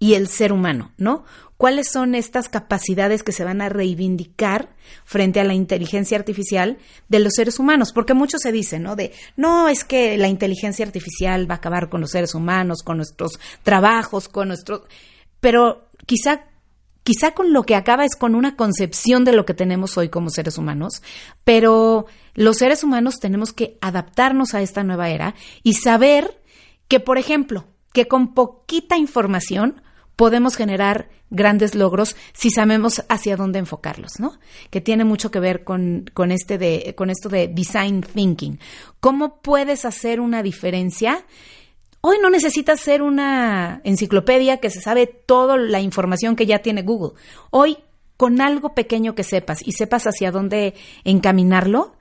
[0.00, 1.24] y el ser humano, ¿no?
[1.56, 6.76] ¿Cuáles son estas capacidades que se van a reivindicar frente a la inteligencia artificial
[7.08, 7.92] de los seres humanos?
[7.92, 8.94] Porque mucho se dice, ¿no?
[8.94, 12.98] De, no, es que la inteligencia artificial va a acabar con los seres humanos, con
[12.98, 14.82] nuestros trabajos, con nuestros...
[15.40, 16.44] Pero quizá
[17.06, 20.28] quizá con lo que acaba es con una concepción de lo que tenemos hoy como
[20.28, 21.02] seres humanos,
[21.44, 26.42] pero los seres humanos tenemos que adaptarnos a esta nueva era y saber
[26.88, 29.82] que, por ejemplo, que con poquita información
[30.16, 34.38] podemos generar grandes logros si sabemos hacia dónde enfocarlos, ¿no?
[34.70, 38.58] Que tiene mucho que ver con, con, este de, con esto de design thinking.
[39.00, 41.24] ¿Cómo puedes hacer una diferencia
[42.08, 46.82] Hoy no necesitas ser una enciclopedia que se sabe toda la información que ya tiene
[46.82, 47.18] Google.
[47.50, 47.78] Hoy,
[48.16, 51.96] con algo pequeño que sepas y sepas hacia dónde encaminarlo,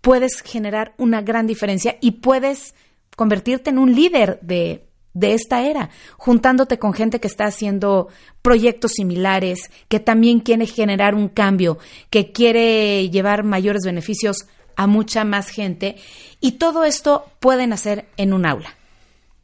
[0.00, 2.76] puedes generar una gran diferencia y puedes
[3.16, 4.87] convertirte en un líder de,
[5.18, 8.08] de esta era, juntándote con gente que está haciendo
[8.40, 11.78] proyectos similares, que también quiere generar un cambio,
[12.08, 15.96] que quiere llevar mayores beneficios a mucha más gente.
[16.40, 18.76] Y todo esto pueden hacer en un aula.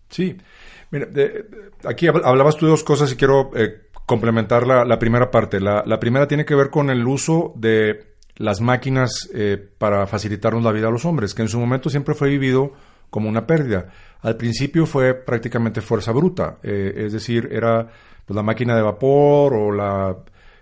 [0.08, 0.37] Sí,
[0.90, 1.08] mira,
[1.84, 5.58] aquí hablabas tú de dos cosas y quiero eh, complementar la, primera parte.
[5.60, 10.70] La, primera tiene que ver con el uso de las máquinas eh, para facilitarnos la
[10.70, 12.72] vida a los hombres, que en su momento siempre fue vivido
[13.14, 13.87] como una pérdida.
[14.22, 17.87] Al principio fue prácticamente fuerza bruta, eh, es decir, era
[18.27, 20.16] pues, la máquina de vapor o la,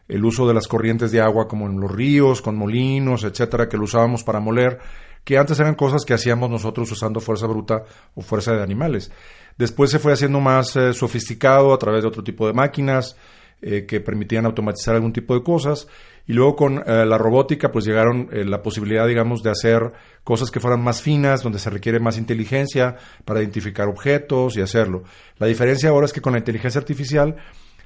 [0.06, 3.78] el uso de las corrientes de agua como en los ríos, con molinos, etcétera, que
[3.78, 4.78] lo usábamos para moler,
[5.24, 7.84] que antes eran cosas que hacíamos nosotros usando fuerza bruta
[8.14, 9.10] o fuerza de animales.
[9.56, 13.16] Después se fue haciendo más eh, sofisticado a través de otro tipo de máquinas
[13.62, 15.88] eh, que permitían automatizar algún tipo de cosas.
[16.26, 20.60] Y luego con eh, la robótica pues llegaron la posibilidad, digamos, de hacer cosas que
[20.60, 25.02] fueran más finas, donde se requiere más inteligencia para identificar objetos y hacerlo.
[25.38, 27.36] La diferencia ahora es que con la inteligencia artificial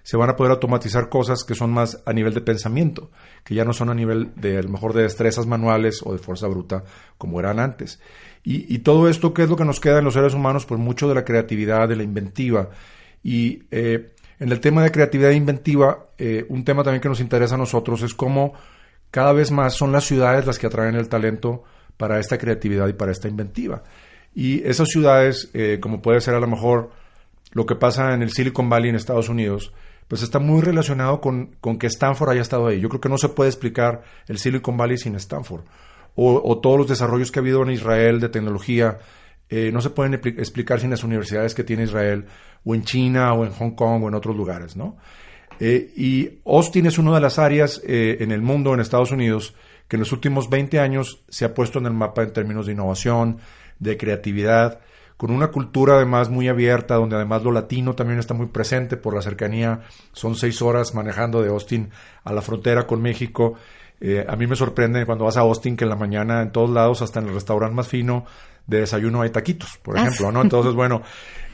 [0.06, 3.10] se van a poder automatizar cosas que son más a nivel de pensamiento,
[3.42, 6.20] que ya no son a nivel de a lo mejor de destrezas manuales o de
[6.20, 6.84] fuerza bruta
[7.18, 8.00] como eran antes.
[8.44, 10.64] Y, todo esto, ¿qué es lo que nos queda en los seres humanos?
[10.64, 12.70] Pues mucho de la creatividad, de la inventiva.
[13.24, 17.54] Y eh, en el tema de creatividad inventiva, eh, un tema también que nos interesa
[17.54, 18.54] a nosotros es cómo
[19.10, 21.64] cada vez más son las ciudades las que atraen el talento
[21.96, 23.82] para esta creatividad y para esta inventiva.
[24.34, 26.90] Y esas ciudades, eh, como puede ser a lo mejor
[27.52, 29.72] lo que pasa en el Silicon Valley en Estados Unidos,
[30.08, 32.80] pues está muy relacionado con, con que Stanford haya estado ahí.
[32.80, 35.64] Yo creo que no se puede explicar el Silicon Valley sin Stanford
[36.16, 38.98] o, todos los desarrollos que ha habido en Israel de tecnología,
[39.48, 42.26] eh, no se pueden explicar sin las universidades que tiene Israel,
[42.64, 44.96] o en China, o en Hong Kong, o en otros lugares, ¿no?
[45.60, 49.54] Eh, y Austin es una de las áreas eh, en el mundo, en Estados Unidos,
[49.88, 52.72] que en los últimos 20 años se ha puesto en el mapa en términos de
[52.72, 53.38] innovación,
[53.78, 54.80] de creatividad,
[55.16, 59.14] con una cultura además muy abierta, donde además lo latino también está muy presente por
[59.14, 59.80] la cercanía.
[60.12, 61.88] Son seis horas manejando de Austin
[62.24, 63.54] a la frontera con México.
[64.28, 67.00] A mí me sorprende cuando vas a Austin que en la mañana en todos lados,
[67.00, 68.26] hasta en el restaurante más fino
[68.66, 70.42] de desayuno hay taquitos, por ah, ejemplo, ¿no?
[70.42, 71.02] Entonces, bueno,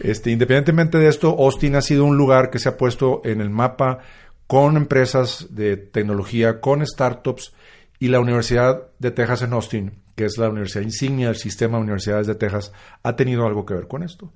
[0.00, 3.50] este, independientemente de esto, Austin ha sido un lugar que se ha puesto en el
[3.50, 3.98] mapa
[4.46, 7.54] con empresas de tecnología, con startups
[7.98, 11.84] y la Universidad de Texas en Austin, que es la universidad insignia del sistema de
[11.84, 12.72] universidades de Texas,
[13.02, 14.32] ha tenido algo que ver con esto.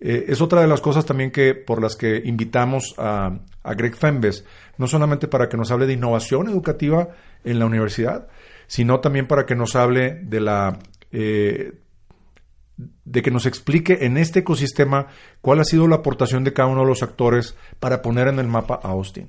[0.00, 3.38] Eh, es otra de las cosas también que por las que invitamos a,
[3.76, 4.44] Greg Fembes,
[4.78, 7.10] no solamente para que nos hable de innovación educativa
[7.44, 8.26] en la universidad,
[8.66, 10.78] sino también para que nos hable de la
[11.12, 11.72] eh,
[13.04, 15.08] de que nos explique en este ecosistema
[15.40, 18.46] cuál ha sido la aportación de cada uno de los actores para poner en el
[18.46, 19.28] mapa a Austin.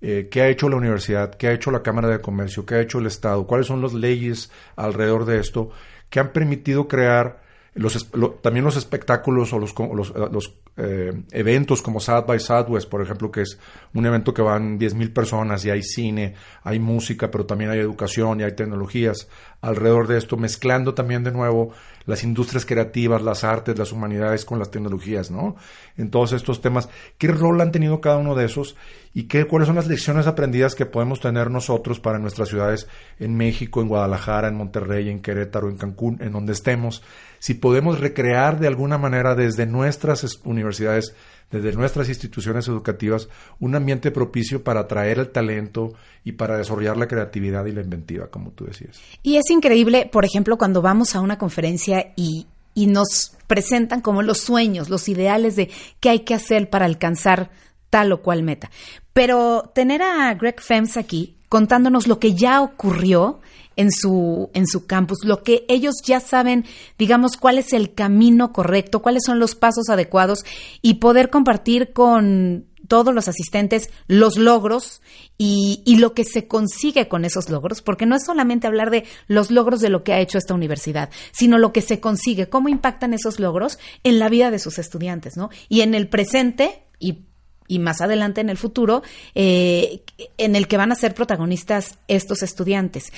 [0.00, 2.80] Eh, qué ha hecho la universidad, qué ha hecho la Cámara de Comercio, qué ha
[2.80, 5.70] hecho el Estado, cuáles son las leyes alrededor de esto
[6.10, 7.40] que han permitido crear
[7.76, 8.10] los,
[8.40, 13.42] también los espectáculos o los, los, eh, eventos como South by Southwest, por ejemplo, que
[13.42, 13.58] es
[13.92, 18.40] un evento que van 10.000 personas y hay cine, hay música, pero también hay educación
[18.40, 19.28] y hay tecnologías
[19.60, 21.72] alrededor de esto, mezclando también de nuevo
[22.06, 25.56] las industrias creativas, las artes, las humanidades con las tecnologías, ¿no?
[25.96, 28.76] En todos estos temas, ¿qué rol han tenido cada uno de esos
[29.16, 32.86] y qué, cuáles son las lecciones aprendidas que podemos tener nosotros para nuestras ciudades
[33.18, 37.02] en México, en Guadalajara, en Monterrey, en Querétaro, en Cancún, en donde estemos?
[37.38, 41.14] Si podemos recrear de alguna manera desde nuestras universidades,
[41.50, 47.08] desde nuestras instituciones educativas, un ambiente propicio para atraer el talento y para desarrollar la
[47.08, 49.00] creatividad y la inventiva, como tú decías.
[49.22, 54.40] Y es increíble, por ejemplo, cuando vamos a una conferencia y, nos presentan como los
[54.40, 57.48] sueños, los ideales de qué hay que hacer para alcanzar
[57.88, 58.70] tal o cual meta.
[59.16, 63.40] Pero tener a Greg Fems aquí contándonos lo que ya ocurrió
[63.74, 66.66] en su, en su campus, lo que ellos ya saben,
[66.98, 70.44] digamos, cuál es el camino correcto, cuáles son los pasos adecuados
[70.82, 75.00] y poder compartir con todos los asistentes los logros
[75.38, 79.04] y, y, lo que se consigue con esos logros, porque no es solamente hablar de
[79.28, 82.68] los logros de lo que ha hecho esta universidad, sino lo que se consigue, cómo
[82.68, 85.48] impactan esos logros en la vida de sus estudiantes, ¿no?
[85.70, 87.24] Y en el presente y
[87.68, 89.02] y más adelante en el futuro,
[89.34, 90.02] eh,
[90.38, 93.12] en el que van a ser protagonistas estos estudiantes.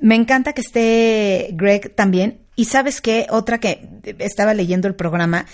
[0.00, 2.40] Me encanta que esté Greg también.
[2.54, 5.46] Y sabes qué, otra que estaba leyendo el programa,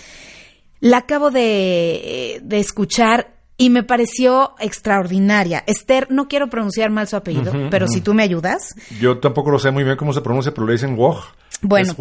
[0.79, 5.63] la acabo de, escuchar y me pareció extraordinaria.
[5.67, 8.75] Esther, no quiero pronunciar mal su apellido, pero si tú me ayudas.
[8.99, 11.25] Yo tampoco lo sé muy bien cómo se pronuncia, pero le dicen Woj.
[11.61, 11.91] Bueno.
[11.91, 11.97] Es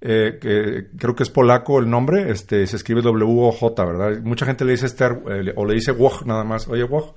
[0.00, 4.20] eh, creo que es polaco el nombre, este, se escribe W-O-J, ¿verdad?
[4.22, 6.68] Mucha gente le dice Esther eh, o le dice Woj nada más.
[6.68, 7.14] Oye, Woj.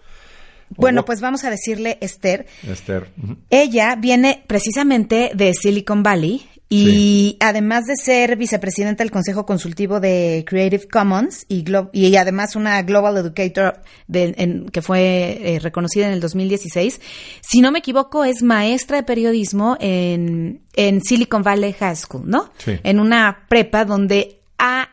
[0.78, 2.46] Bueno, pues vamos a decirle Esther.
[2.64, 3.10] Esther.
[3.50, 10.46] Ella viene precisamente de Silicon Valley y además de ser vicepresidenta del Consejo Consultivo de
[10.48, 17.02] Creative Commons y, y además una Global Educator que fue eh, reconocida en el 2016,
[17.42, 22.50] si no me equivoco, es maestra de periodismo en, en Silicon Valley High School, ¿no?
[22.58, 22.80] Sí.
[22.84, 24.92] En una prepa donde ha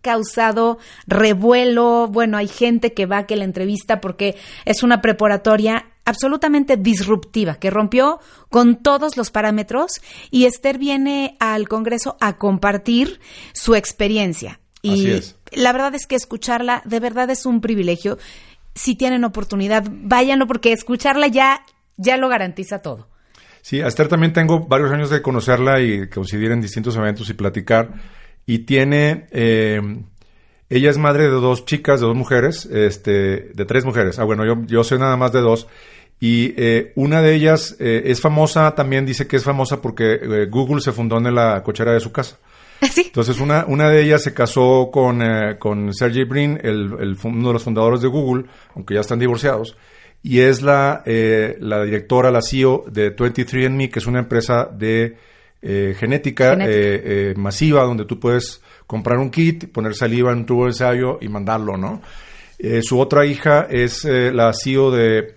[0.00, 2.06] causado revuelo.
[2.06, 7.56] Bueno, hay gente que va a que la entrevista porque es una preparatoria absolutamente disruptiva,
[7.56, 13.20] que rompió con todos los parámetros y Esther viene al Congreso a compartir
[13.52, 14.60] su experiencia.
[14.82, 15.20] Y
[15.52, 18.18] la verdad es que escucharla de verdad es un privilegio.
[18.74, 21.62] Si tienen oportunidad, váyanlo porque escucharla ya,
[21.96, 23.08] ya lo garantiza todo.
[23.62, 27.34] Sí, a Esther también tengo varios años de conocerla y coincidir en distintos eventos y
[27.34, 27.92] platicar
[28.46, 29.26] y tiene...
[29.32, 29.80] Eh,
[30.68, 34.18] ella es madre de dos chicas, de dos mujeres, este, de tres mujeres.
[34.18, 35.68] Ah, bueno, yo, yo soy nada más de dos.
[36.18, 40.80] Y eh, una de ellas eh, es famosa, también dice que es famosa porque Google
[40.80, 42.38] se fundó en la cochera de su casa.
[42.90, 43.04] ¿Sí?
[43.06, 45.22] Entonces, una, una de ellas se casó con,
[45.58, 49.76] con Sergey Brin, el, el, uno de los fundadores de Google, aunque ya están divorciados,
[50.22, 55.16] y es la, la directora, la CEO de 23andMe, que es una empresa de
[55.68, 60.46] eh, genética, eh, eh, masiva donde tú puedes comprar un kit, poner saliva en un
[60.46, 62.02] tubo de ensayo y mandarlo, ¿no?
[62.82, 65.34] su otra hija es la CEO de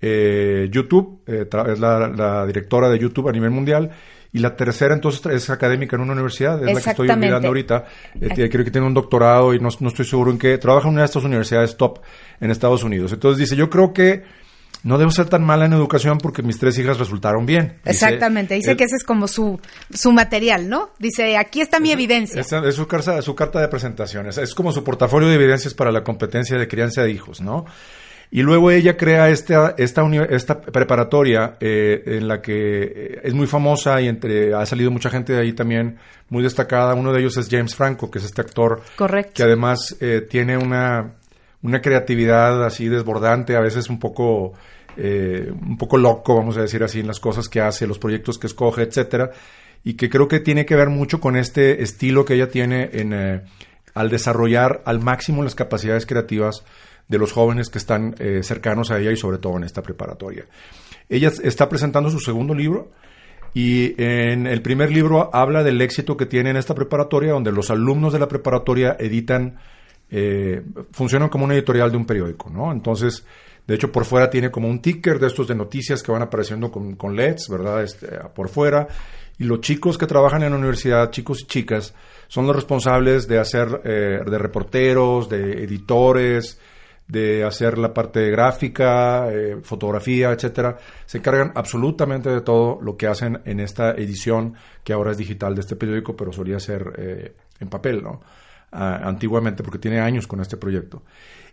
[0.00, 3.90] YouTube, es la, directora de YouTube a nivel mundial.
[4.32, 7.84] Y la tercera, entonces, es académica en una universidad, es la que estoy olvidando ahorita.
[8.20, 10.58] creo que tiene un doctorado y no, no, estoy seguro en qué.
[10.58, 12.00] Trabaja en una de estas universidades top
[12.40, 13.12] en Estados Unidos.
[13.12, 14.24] Entonces dice, yo creo que
[14.86, 17.78] no debo ser tan mala en educación porque mis tres hijas resultaron bien.
[17.84, 19.58] Exactamente, dice que ese es como su,
[19.92, 20.90] su material, ¿no?
[21.00, 22.40] Dice, aquí está mi evidencia.
[22.40, 26.56] Es, es su, carta, de presentaciones, es como su portafolio de evidencias para la competencia
[26.56, 27.64] de crianza de hijos, ¿no?
[28.30, 33.46] Y luego ella crea esta, esta, esta preparatoria eh, en la que eh, es muy
[33.46, 35.98] famosa y entre ha salido mucha gente de ahí también
[36.28, 36.94] muy destacada.
[36.94, 39.32] Uno de ellos es James Franco, que es este actor Correcto.
[39.34, 41.14] que además eh, tiene una,
[41.62, 44.54] una creatividad así desbordante, a veces un poco,
[44.96, 48.46] un poco loco, vamos a decir así, en las cosas que hace, los proyectos que
[48.46, 49.30] escoge, etcétera,
[49.84, 53.44] y que creo que tiene que ver mucho con este estilo que ella tiene en
[53.94, 56.64] al desarrollar al máximo las capacidades creativas
[57.08, 60.46] de los jóvenes que están eh, cercanos a ella y sobre todo en esta preparatoria.
[61.08, 62.90] Ella está presentando su segundo libro
[63.54, 67.70] y en el primer libro habla del éxito que tiene en esta preparatoria, donde los
[67.70, 69.56] alumnos de la preparatoria editan,
[70.10, 72.70] eh, funcionan como una editorial de un periódico, ¿no?
[72.70, 73.24] Entonces,
[73.66, 76.70] de hecho, por fuera tiene como un ticker de estos de noticias que van apareciendo
[76.70, 77.82] con, con LEDs, ¿verdad?
[77.82, 78.88] Este, por fuera.
[79.38, 81.94] Y los chicos que trabajan en la universidad, chicos y chicas,
[82.28, 86.60] son los responsables de hacer, eh, de reporteros, de editores,
[87.08, 93.06] de hacer la parte gráfica, eh, fotografía, etcétera, se encargan absolutamente de todo lo que
[93.06, 97.36] hacen en esta edición que ahora es digital de este periódico, pero solía ser eh,
[97.60, 98.20] en papel, ¿no?
[98.72, 101.02] Ah, antiguamente, porque tiene años con este proyecto.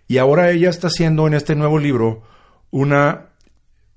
[0.08, 2.24] Y ahora ella está haciendo en este nuevo libro
[2.72, 3.28] una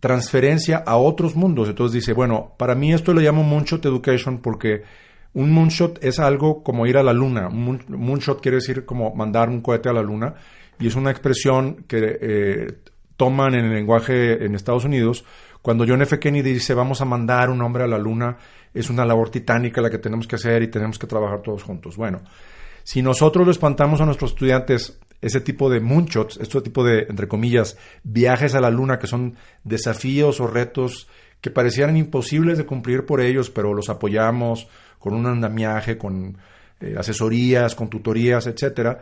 [0.00, 1.68] transferencia a otros mundos.
[1.68, 4.84] Entonces dice, bueno, para mí esto lo llamo Moonshot Education porque
[5.32, 7.48] un moonshot es algo como ir a la luna.
[7.48, 10.34] Un moonshot quiere decir como mandar un cohete a la luna
[10.78, 12.72] y es una expresión que eh,
[13.16, 15.24] toman en el lenguaje en Estados Unidos.
[15.62, 16.18] Cuando John F.
[16.18, 18.36] Kennedy dice vamos a mandar un hombre a la luna,
[18.72, 21.96] es una labor titánica la que tenemos que hacer y tenemos que trabajar todos juntos.
[21.96, 22.20] Bueno,
[22.84, 27.26] si nosotros le espantamos a nuestros estudiantes ese tipo de moonshots, este tipo de, entre
[27.26, 31.08] comillas, viajes a la luna que son desafíos o retos
[31.40, 34.68] que parecieran imposibles de cumplir por ellos, pero los apoyamos
[34.98, 36.38] con un andamiaje, con
[36.80, 39.00] eh, asesorías, con tutorías, etcétera,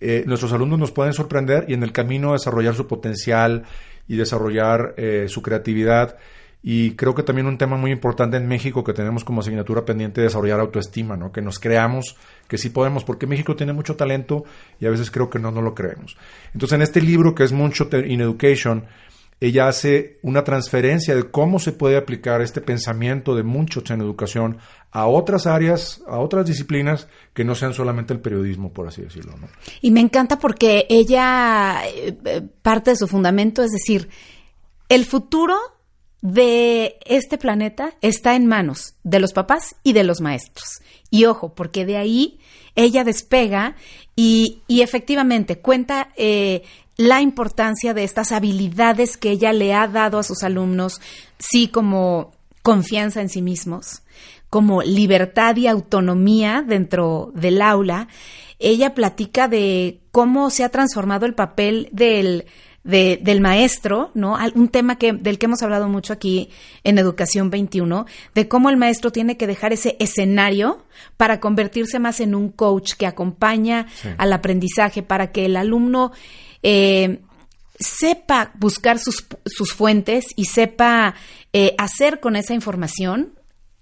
[0.00, 3.64] eh, nuestros alumnos nos pueden sorprender y en el camino desarrollar su potencial
[4.06, 6.16] y desarrollar eh, su creatividad.
[6.62, 10.20] Y creo que también un tema muy importante en México que tenemos como asignatura pendiente
[10.20, 11.30] es desarrollar autoestima, ¿no?
[11.30, 12.16] Que nos creamos
[12.48, 14.44] que sí podemos, porque México tiene mucho talento
[14.80, 16.16] y a veces creo que no, no lo creemos.
[16.52, 18.86] Entonces, en este libro que es Mucho in Education,
[19.40, 24.58] ella hace una transferencia de cómo se puede aplicar este pensamiento de muchos en educación
[24.90, 29.34] a otras áreas, a otras disciplinas que no sean solamente el periodismo, por así decirlo.
[29.80, 34.08] Y me encanta porque ella, eh, eh, parte de su fundamento es decir,
[34.88, 35.56] el futuro
[36.20, 40.80] de este planeta está en manos de los papás y de los maestros.
[41.10, 42.40] Y ojo, porque de ahí
[42.74, 43.76] ella despega
[44.16, 46.62] y, efectivamente cuenta eh,
[46.98, 51.00] la importancia de estas habilidades que ella le ha dado a sus alumnos,
[51.38, 52.32] sí como
[52.62, 54.02] confianza en sí mismos,
[54.50, 58.08] como libertad y autonomía dentro del aula.
[58.58, 62.46] Ella platica de cómo se ha transformado el papel del,
[62.82, 64.36] del maestro, ¿no?
[64.56, 66.50] Un tema que, del que hemos hablado mucho aquí
[66.82, 70.84] en Educación 21, de cómo el maestro tiene que dejar ese escenario
[71.16, 73.86] para convertirse más en un coach que acompaña
[74.16, 76.10] al aprendizaje, para que el alumno
[76.62, 77.20] eh,
[77.78, 81.14] sepa buscar sus, sus, fuentes y sepa
[81.52, 83.34] eh, hacer con esa información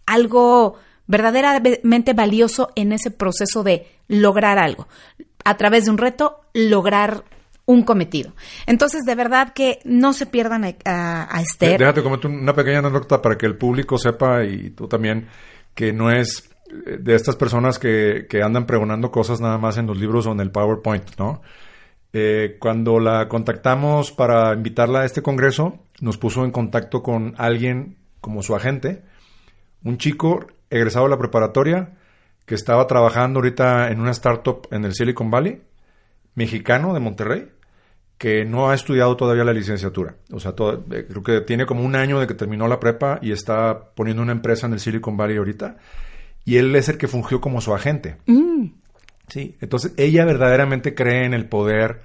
[0.04, 4.88] algo verdaderamente valioso en ese proceso de lograr algo.
[5.44, 7.24] A través de un reto, lograr
[7.64, 8.32] un cometido.
[8.66, 11.78] Entonces, de verdad que no se pierdan a, a Esther.
[11.78, 15.28] Déjate comentar una pequeña anécdota para que el público sepa y tú también
[15.74, 16.48] que no es
[16.86, 20.32] eh, de estas personas que, que andan pregonando cosas nada más en los libros o
[20.32, 21.42] en el PowerPoint, ¿no?
[22.12, 27.96] Eh, cuando la contactamos para invitarla a este congreso, nos puso en contacto con alguien
[28.20, 29.02] como su agente,
[29.84, 31.96] un chico egresado de la preparatoria
[32.44, 35.62] que estaba trabajando ahorita en una startup en el Silicon Valley,
[36.34, 37.48] mexicano de Monterrey,
[38.18, 40.16] que no ha estudiado todavía la licenciatura.
[40.32, 43.32] O sea, eh, creo que tiene como un año de que terminó la prepa y
[43.32, 45.76] está poniendo una empresa en el Silicon Valley ahorita.
[46.44, 48.16] Y él es el que fungió como su agente.
[48.26, 48.66] Mm.
[49.28, 52.02] Sí, entonces ella verdaderamente cree en el poder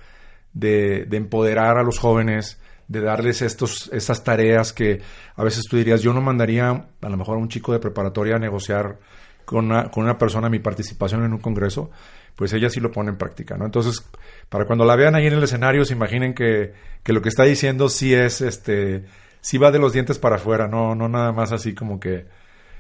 [0.54, 5.02] de, empoderar a los jóvenes, de darles estos, estas tareas que
[5.36, 8.36] a veces tú dirías, yo no mandaría a lo mejor a un chico de preparatoria
[8.36, 8.98] a negociar
[9.46, 11.92] con una, con una persona mi participación en un congreso,
[12.36, 13.66] pues ella sí lo pone en práctica, ¿no?
[13.66, 14.04] Entonces,
[14.50, 17.44] para cuando la vean ahí en el escenario, se imaginen que, que lo que está
[17.44, 19.06] diciendo sí es, este,
[19.42, 22.26] sí va de los dientes para afuera, no, no nada más así como que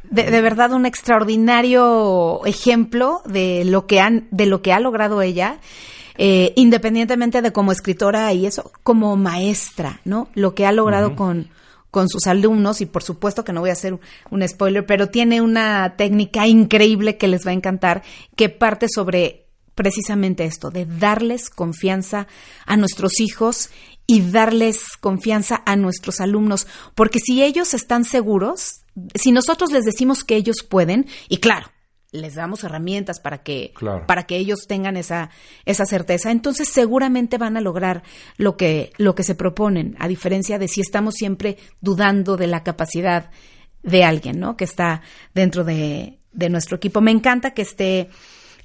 [0.09, 5.59] de, verdad un extraordinario ejemplo de lo que han, de lo que ha logrado ella.
[6.17, 10.27] Eh, independientemente de como escritora y eso, como maestra, ¿no?
[10.35, 11.49] Lo que ha logrado con,
[11.89, 13.99] con sus alumnos y por supuesto que no voy a hacer
[14.29, 18.03] un spoiler, pero tiene una técnica increíble que les va a encantar,
[18.35, 22.27] que parte sobre precisamente esto, de darles confianza
[22.65, 23.69] a nuestros hijos
[24.05, 28.80] y darles confianza a nuestros alumnos, porque si ellos están seguros,
[29.15, 31.67] si nosotros les decimos que ellos pueden, y claro,
[32.11, 33.73] les damos herramientas para que,
[34.05, 35.29] para que ellos tengan esa,
[35.65, 38.03] esa certeza, entonces seguramente van a lograr
[38.37, 42.63] lo que, lo que se proponen, a diferencia de si estamos siempre dudando de la
[42.63, 43.31] capacidad
[43.81, 44.57] de alguien, ¿no?
[44.57, 45.01] Que está
[45.33, 46.99] dentro de, de nuestro equipo.
[47.01, 48.09] Me encanta que esté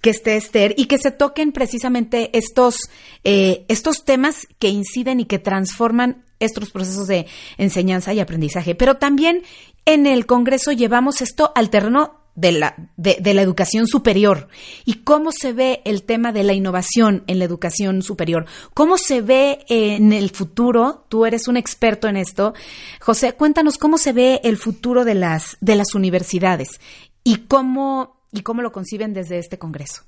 [0.01, 2.91] que esté Esther y que se toquen precisamente estos,
[3.25, 8.75] eh, estos temas que inciden y que transforman estos procesos de enseñanza y aprendizaje.
[8.75, 9.43] Pero también
[9.87, 14.49] en el Congreso llevamos esto al terreno de la, de, la educación superior
[14.85, 19.23] y cómo se ve el tema de la innovación en la educación superior, cómo se
[19.23, 22.53] ve en el futuro, tú eres un experto en esto,
[23.01, 26.79] José, cuéntanos cómo se ve el futuro de las, de las universidades
[27.25, 30.03] y cómo y cómo lo conciben desde este Congreso.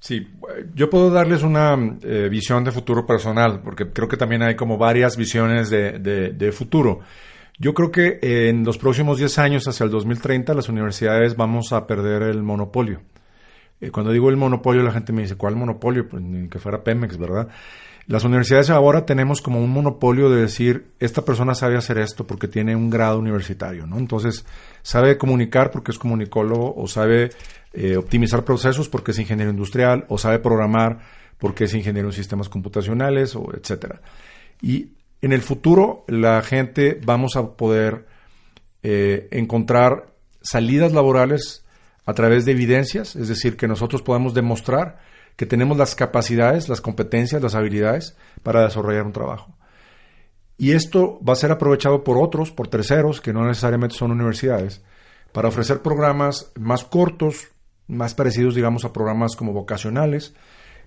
[0.00, 0.26] Sí,
[0.74, 4.76] yo puedo darles una eh, visión de futuro personal, porque creo que también hay como
[4.76, 7.00] varias visiones de, futuro.
[7.58, 11.86] Yo creo que en los próximos 10 años, hacia el 2030, las universidades vamos a
[11.86, 13.02] perder el monopolio.
[13.80, 16.08] Eh, cuando digo el monopolio, la gente me dice, ¿cuál monopolio?
[16.08, 17.48] Pues ni que fuera Pemex, ¿verdad?
[18.06, 22.48] Las universidades ahora tenemos como un monopolio de decir, esta persona sabe hacer esto porque
[22.48, 23.98] tiene un grado universitario, ¿no?
[23.98, 24.44] Entonces,
[24.82, 27.30] sabe comunicar porque es comunicólogo, o sabe
[27.72, 31.00] eh, optimizar procesos porque es ingeniero industrial, o sabe programar
[31.38, 34.00] porque es ingeniero en sistemas computacionales, o etcétera.
[34.60, 34.90] Y
[35.22, 38.06] en el futuro, la gente vamos a poder
[38.82, 40.12] eh, encontrar
[40.42, 41.64] salidas laborales
[42.04, 44.98] a través de evidencias, es decir, que nosotros podamos demostrar
[45.36, 49.56] que tenemos las capacidades, las competencias, las habilidades para desarrollar un trabajo.
[50.58, 54.82] Y esto va a ser aprovechado por otros, por terceros, que no necesariamente son universidades,
[55.32, 57.48] para ofrecer programas más cortos,
[57.86, 60.34] más parecidos, digamos, a programas como vocacionales,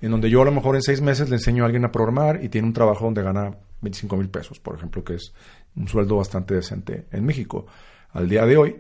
[0.02, 2.44] en donde yo a lo mejor en seis meses le enseño a alguien a programar
[2.44, 5.34] y tiene un trabajo donde gana 25 mil pesos, por ejemplo, que es
[5.76, 7.66] un sueldo bastante decente en México
[8.12, 8.76] al día de hoy,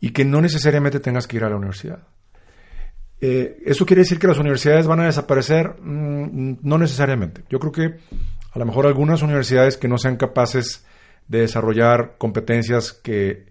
[0.00, 2.00] y que no necesariamente tengas que ir a la universidad.
[3.20, 5.76] Eh, ¿Eso quiere decir que las universidades van a desaparecer?
[5.80, 7.44] Mm, no necesariamente.
[7.48, 7.96] Yo creo que
[8.52, 10.84] a lo mejor algunas universidades que no sean capaces
[11.28, 13.46] de desarrollar competencias que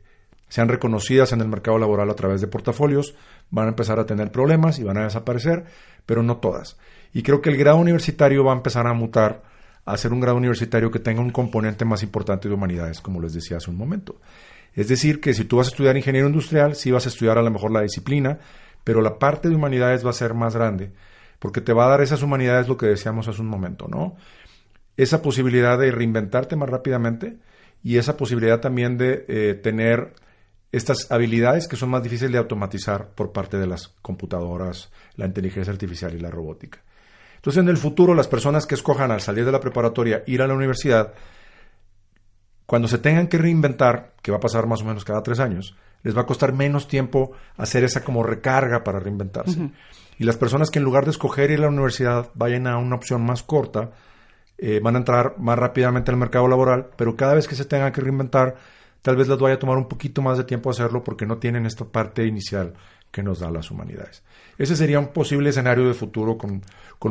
[0.48, 3.16] sean reconocidas en el mercado laboral a través de portafolios
[3.50, 5.66] van a empezar a tener problemas y van a desaparecer,
[6.06, 6.78] pero no todas.
[7.12, 9.42] Y creo que el grado universitario va a empezar a mutar
[9.86, 13.34] a ser un grado universitario que tenga un componente más importante de humanidades, como les
[13.34, 14.20] decía hace un momento.
[14.74, 17.44] Es decir, que si tú vas a estudiar ingeniero industrial, sí vas a estudiar a
[17.44, 18.40] lo mejor la disciplina,
[18.84, 20.92] pero la parte de humanidades va a ser más grande,
[21.40, 24.16] porque te va a dar esas humanidades lo que decíamos hace un momento, ¿no?
[24.98, 27.38] Esa posibilidad de reinventarte más rápidamente
[27.84, 30.14] y esa posibilidad también de eh, tener
[30.72, 35.72] estas habilidades que son más difíciles de automatizar por parte de las computadoras, la inteligencia
[35.72, 36.83] artificial y la robótica.
[37.44, 40.48] Entonces, en el futuro, las personas que escojan al salir de la preparatoria ir a
[40.48, 41.12] la universidad,
[42.66, 45.76] cuando se tengan que reinventar, que va a pasar más o menos cada tres años,
[46.04, 49.72] les va a costar menos tiempo hacer esa como recarga para reinventarse.
[50.18, 52.96] Y las personas que en lugar de escoger ir a la universidad vayan a una
[52.96, 53.92] opción más corta,
[54.58, 57.92] eh, van a entrar más rápidamente al mercado laboral, pero cada vez que se tengan
[57.92, 58.56] que reinventar,
[59.02, 61.66] tal vez les vaya a tomar un poquito más de tiempo hacerlo porque no tienen
[61.66, 62.74] esta parte inicial
[63.14, 64.24] que nos da las humanidades.
[64.58, 66.64] Ese sería un posible escenario de futuro con,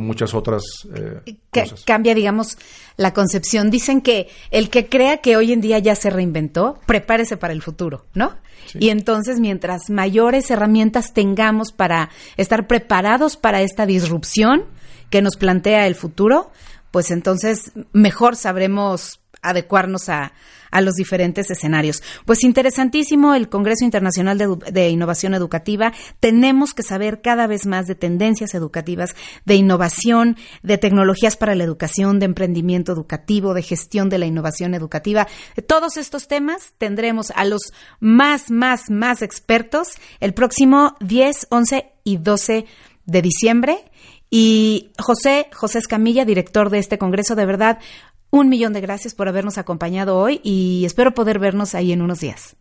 [0.04, 0.62] muchas otras
[0.94, 1.84] eh, cosas.
[1.84, 2.58] Cambia, digamos,
[2.96, 3.70] la concepción.
[3.70, 7.62] Dicen que el que crea que hoy en día ya se reinventó, prepárese para el
[7.62, 8.34] futuro, ¿no?
[8.74, 14.64] Y entonces, mientras mayores herramientas tengamos para estar preparados para esta disrupción
[15.10, 16.50] que nos plantea el futuro,
[16.90, 20.32] pues entonces mejor sabremos adecuarnos a,
[20.80, 22.02] los diferentes escenarios.
[22.24, 25.92] Pues interesantísimo el Congreso Internacional de, Innovación Educativa.
[26.18, 29.14] Tenemos que saber cada vez más de tendencias educativas,
[29.44, 34.72] de innovación, de tecnologías para la educación, de emprendimiento educativo, de gestión de la innovación
[34.72, 35.28] educativa.
[35.56, 39.88] De todos estos temas tendremos a los más, más, más expertos
[40.20, 42.64] el próximo 10, 11 y 12
[43.04, 43.84] de diciembre.
[44.34, 47.80] Y José, José Escamilla, director de este Congreso, de verdad,
[48.32, 52.20] un millón de gracias por habernos acompañado hoy y espero poder vernos ahí en unos
[52.20, 52.56] días.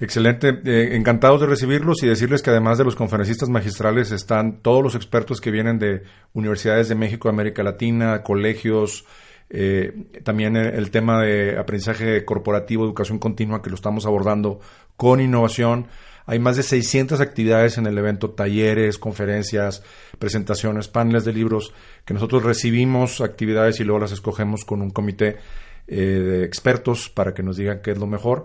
[0.00, 4.80] Excelente, eh, encantados de recibirlos y decirles que además de los conferencistas magistrales están todos
[4.80, 6.04] los expertos que vienen de
[6.34, 9.04] universidades de México, América Latina, colegios,
[9.50, 9.92] eh,
[10.22, 14.60] también el, tema de aprendizaje corporativo, educación continua, que lo estamos abordando
[14.96, 15.88] con innovación.
[16.28, 19.82] Hay más de 600 actividades en el evento, talleres, conferencias,
[20.18, 21.72] presentaciones, paneles de libros,
[22.04, 25.38] que nosotros recibimos actividades y luego las escogemos con un comité
[25.86, 28.44] eh, de expertos para que nos digan qué es lo mejor.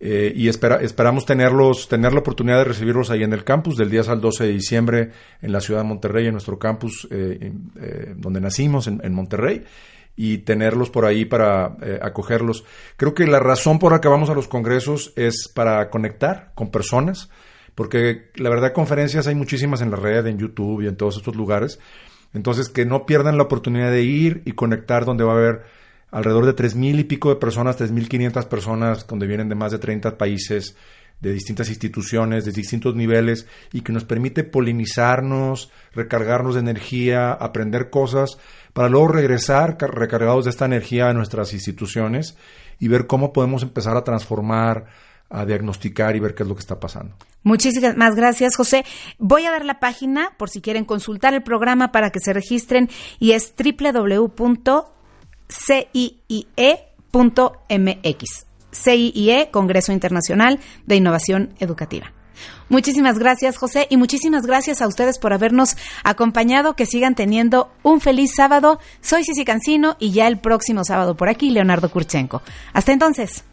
[0.00, 3.90] eh, y espera, esperamos tenerlos, tener la oportunidad de recibirlos ahí en el campus del
[3.90, 5.10] 10 al 12 de diciembre
[5.42, 7.52] en la ciudad de Monterrey, en nuestro campus eh,
[8.16, 9.62] donde nacimos, en, Monterrey,
[10.16, 12.64] y tenerlos por ahí para acogerlos.
[12.96, 16.70] Creo que la razón por la que vamos a los congresos es para conectar con
[16.70, 17.30] personas,
[17.74, 21.36] porque la verdad conferencias hay muchísimas en la red, en YouTube y en todos estos
[21.36, 21.78] lugares.
[22.32, 25.62] Entonces, que no pierdan la oportunidad de ir y conectar donde va a haber
[26.10, 29.54] alrededor de tres mil y pico de personas, tres mil quinientas personas, donde vienen de
[29.54, 30.76] más de 30 países,
[31.20, 37.90] de distintas instituciones, de distintos niveles, y que nos permite polinizarnos, recargarnos de energía, aprender
[37.90, 38.38] cosas,
[38.72, 42.36] para luego regresar recargados de esta energía a nuestras instituciones
[42.78, 44.86] y ver cómo podemos empezar a transformar,
[45.28, 47.14] a diagnosticar y ver qué es lo que está pasando.
[47.42, 48.84] Muchísimas gracias, José.
[49.18, 52.88] Voy a dar la página por si quieren consultar el programa para que se registren
[53.18, 54.30] y es www
[55.50, 56.86] CIIE.mx.
[58.72, 62.12] CIIE, Congreso Internacional de Innovación Educativa.
[62.70, 66.76] Muchísimas gracias, José, y muchísimas gracias a ustedes por habernos acompañado.
[66.76, 68.78] Que sigan teniendo un feliz sábado.
[69.00, 72.42] Soy Cici Cancino y ya el próximo sábado por aquí, Leonardo Kurchenko.
[72.72, 73.44] Hasta entonces.